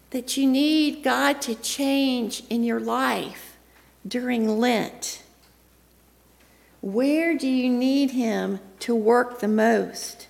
that 0.09 0.35
you 0.35 0.45
need 0.45 1.03
God 1.03 1.41
to 1.43 1.55
change 1.55 2.43
in 2.49 2.63
your 2.63 2.79
life 2.79 3.57
during 4.05 4.59
Lent? 4.59 5.23
Where 6.81 7.37
do 7.37 7.47
you 7.47 7.69
need 7.69 8.11
Him 8.11 8.59
to 8.79 8.95
work 8.95 9.39
the 9.39 9.47
most? 9.47 10.26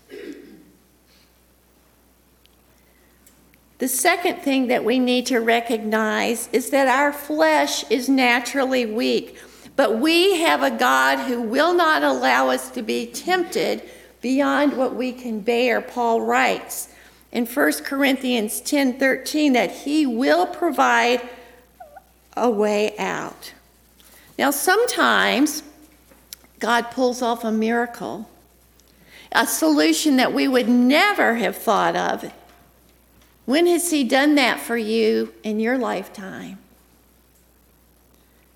The 3.79 3.87
second 3.87 4.41
thing 4.41 4.67
that 4.67 4.83
we 4.83 4.97
need 4.97 5.27
to 5.27 5.39
recognize 5.39 6.49
is 6.51 6.71
that 6.71 6.87
our 6.87 7.13
flesh 7.13 7.89
is 7.91 8.09
naturally 8.09 8.85
weak, 8.85 9.37
but 9.75 9.99
we 9.99 10.39
have 10.41 10.63
a 10.63 10.71
God 10.71 11.19
who 11.19 11.41
will 11.41 11.73
not 11.73 12.01
allow 12.01 12.49
us 12.49 12.71
to 12.71 12.81
be 12.81 13.05
tempted 13.05 13.83
beyond 14.21 14.75
what 14.75 14.95
we 14.95 15.11
can 15.11 15.41
bear, 15.41 15.79
Paul 15.79 16.21
writes 16.21 16.89
in 17.31 17.45
1 17.45 17.83
Corinthians 17.83 18.61
10:13 18.61 19.53
that 19.53 19.71
he 19.71 20.05
will 20.05 20.47
provide 20.47 21.21
a 22.35 22.49
way 22.49 22.95
out. 22.97 23.53
Now 24.39 24.51
sometimes 24.51 25.61
God 26.59 26.89
pulls 26.89 27.21
off 27.21 27.43
a 27.43 27.51
miracle, 27.51 28.27
a 29.31 29.45
solution 29.45 30.17
that 30.17 30.33
we 30.33 30.47
would 30.47 30.67
never 30.67 31.35
have 31.35 31.55
thought 31.55 31.95
of. 31.95 32.31
When 33.47 33.65
has 33.67 33.91
he 33.91 34.03
done 34.03 34.35
that 34.35 34.59
for 34.59 34.75
you 34.75 35.33
in 35.41 35.61
your 35.61 35.77
lifetime? 35.77 36.57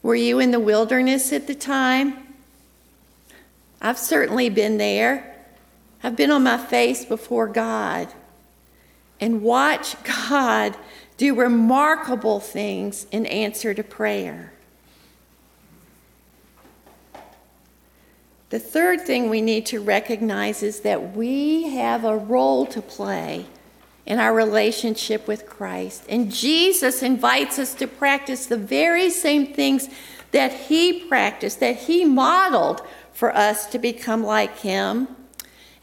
Were 0.03 0.15
you 0.15 0.39
in 0.39 0.51
the 0.51 0.59
wilderness 0.59 1.31
at 1.31 1.47
the 1.47 1.55
time? 1.55 2.35
I've 3.81 3.97
certainly 3.97 4.49
been 4.49 4.77
there. 4.77 5.33
I've 6.03 6.17
been 6.17 6.29
on 6.29 6.43
my 6.43 6.57
face 6.57 7.05
before 7.05 7.47
God 7.47 8.09
and 9.21 9.41
watch 9.41 9.95
God 10.29 10.75
do 11.15 11.35
remarkable 11.35 12.41
things 12.41 13.07
in 13.13 13.25
answer 13.25 13.73
to 13.73 13.83
prayer. 13.85 14.51
The 18.49 18.59
third 18.59 19.05
thing 19.07 19.29
we 19.29 19.39
need 19.39 19.67
to 19.67 19.79
recognize 19.79 20.61
is 20.61 20.81
that 20.81 21.15
we 21.15 21.69
have 21.69 22.03
a 22.03 22.17
role 22.17 22.65
to 22.65 22.81
play 22.81 23.45
in 24.05 24.19
our 24.19 24.33
relationship 24.33 25.27
with 25.27 25.45
Christ. 25.45 26.05
And 26.09 26.31
Jesus 26.31 27.03
invites 27.03 27.59
us 27.59 27.73
to 27.75 27.87
practice 27.87 28.45
the 28.45 28.57
very 28.57 29.09
same 29.09 29.53
things 29.53 29.89
that 30.31 30.51
He 30.51 31.01
practiced, 31.07 31.59
that 31.59 31.77
He 31.77 32.05
modeled 32.05 32.81
for 33.13 33.35
us 33.35 33.67
to 33.67 33.79
become 33.79 34.23
like 34.23 34.59
Him 34.59 35.07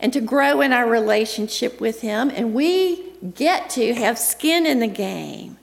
and 0.01 0.13
to 0.13 0.21
grow 0.21 0.61
in 0.61 0.73
our 0.73 0.89
relationship 0.89 1.81
with 1.81 2.01
Him. 2.01 2.31
And 2.31 2.55
we 2.55 3.13
get 3.35 3.71
to 3.71 3.95
have 3.95 4.19
skin 4.19 4.67
in 4.67 4.81
the 4.81 4.87
game. 4.87 5.59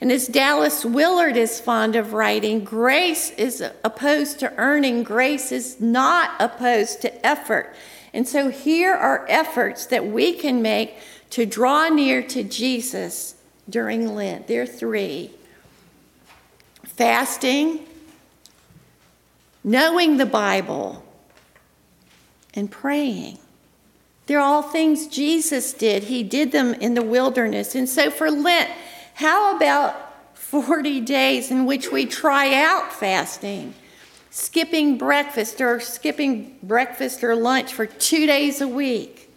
And 0.00 0.10
as 0.12 0.26
Dallas 0.26 0.84
Willard 0.84 1.36
is 1.36 1.60
fond 1.60 1.96
of 1.96 2.12
writing, 2.12 2.64
grace 2.64 3.30
is 3.30 3.62
opposed 3.84 4.38
to 4.40 4.52
earning, 4.56 5.02
grace 5.02 5.50
is 5.50 5.80
not 5.80 6.32
opposed 6.40 7.00
to 7.02 7.26
effort. 7.26 7.74
And 8.12 8.28
so 8.28 8.50
here 8.50 8.92
are 8.92 9.26
efforts 9.28 9.86
that 9.86 10.06
we 10.06 10.34
can 10.34 10.62
make 10.62 10.96
to 11.34 11.44
draw 11.44 11.88
near 11.88 12.22
to 12.22 12.44
Jesus 12.44 13.34
during 13.68 14.14
Lent. 14.14 14.46
There 14.46 14.62
are 14.62 14.66
three 14.66 15.32
fasting, 16.84 17.80
knowing 19.64 20.16
the 20.16 20.26
Bible, 20.26 21.04
and 22.54 22.70
praying. 22.70 23.38
They're 24.26 24.38
all 24.38 24.62
things 24.62 25.08
Jesus 25.08 25.72
did. 25.72 26.04
He 26.04 26.22
did 26.22 26.52
them 26.52 26.72
in 26.74 26.94
the 26.94 27.02
wilderness. 27.02 27.74
And 27.74 27.88
so 27.88 28.12
for 28.12 28.30
Lent, 28.30 28.70
how 29.14 29.56
about 29.56 30.36
40 30.36 31.00
days 31.00 31.50
in 31.50 31.66
which 31.66 31.90
we 31.90 32.06
try 32.06 32.54
out 32.54 32.92
fasting? 32.92 33.74
Skipping 34.30 34.98
breakfast 34.98 35.60
or 35.60 35.80
skipping 35.80 36.56
breakfast 36.62 37.24
or 37.24 37.34
lunch 37.34 37.72
for 37.72 37.86
two 37.86 38.24
days 38.28 38.60
a 38.60 38.68
week. 38.68 39.33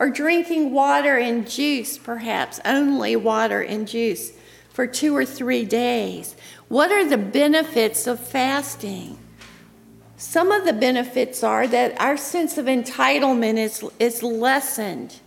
Or 0.00 0.08
drinking 0.10 0.72
water 0.72 1.18
and 1.18 1.48
juice, 1.48 1.98
perhaps, 1.98 2.58
only 2.64 3.14
water 3.16 3.60
and 3.60 3.86
juice 3.86 4.32
for 4.70 4.86
two 4.86 5.14
or 5.14 5.26
three 5.26 5.66
days. 5.66 6.34
What 6.68 6.90
are 6.90 7.06
the 7.06 7.18
benefits 7.18 8.06
of 8.06 8.18
fasting? 8.18 9.18
Some 10.16 10.52
of 10.52 10.64
the 10.64 10.72
benefits 10.72 11.44
are 11.44 11.66
that 11.66 12.00
our 12.00 12.16
sense 12.16 12.56
of 12.56 12.64
entitlement 12.64 13.58
is, 13.58 13.84
is 13.98 14.22
lessened. 14.22 15.20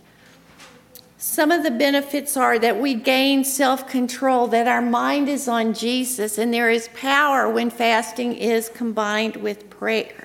Some 1.18 1.50
of 1.50 1.62
the 1.62 1.70
benefits 1.70 2.36
are 2.36 2.58
that 2.58 2.80
we 2.80 2.94
gain 2.94 3.44
self 3.44 3.88
control, 3.88 4.48
that 4.48 4.66
our 4.66 4.82
mind 4.82 5.28
is 5.28 5.46
on 5.46 5.72
Jesus, 5.72 6.36
and 6.36 6.52
there 6.52 6.70
is 6.70 6.88
power 6.94 7.48
when 7.48 7.70
fasting 7.70 8.34
is 8.34 8.68
combined 8.68 9.36
with 9.36 9.70
prayer. 9.70 10.23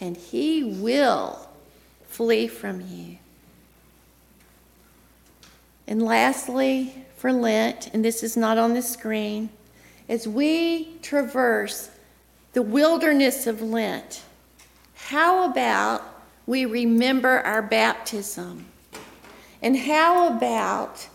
and 0.00 0.16
he 0.16 0.64
will 0.64 1.48
flee 2.06 2.48
from 2.48 2.80
you. 2.80 3.18
And 5.86 6.02
lastly, 6.02 7.04
for 7.16 7.32
Lent, 7.32 7.90
and 7.92 8.04
this 8.04 8.22
is 8.22 8.36
not 8.36 8.58
on 8.58 8.74
the 8.74 8.82
screen, 8.82 9.50
as 10.08 10.28
we 10.28 10.96
traverse 11.02 11.90
the 12.52 12.62
wilderness 12.62 13.46
of 13.46 13.62
Lent, 13.62 14.22
how 14.94 15.50
about 15.50 16.02
we 16.46 16.64
remember 16.64 17.40
our 17.40 17.62
baptism? 17.62 18.66
And 19.62 19.76
how 19.76 20.36
about 20.36 21.08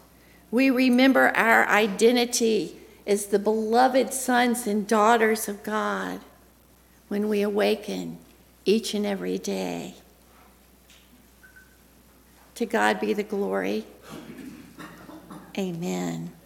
we 0.51 0.69
remember 0.69 1.29
our 1.36 1.67
identity 1.67 2.77
as 3.05 3.27
the 3.27 3.39
beloved 3.39 4.13
sons 4.13 4.65
and 4.65 4.88
daughters 4.88 5.47
of 5.47 5.63
God 5.63 6.21
when 7.08 7.29
we 7.29 7.41
awaken 7.41 8.17
each 8.65 8.93
and 8.93 9.05
every 9.05 9.38
day? 9.38 9.95
To 12.55 12.65
God 12.65 12.99
be 12.99 13.13
the 13.13 13.23
glory. 13.23 13.86
Amen. 15.60 16.38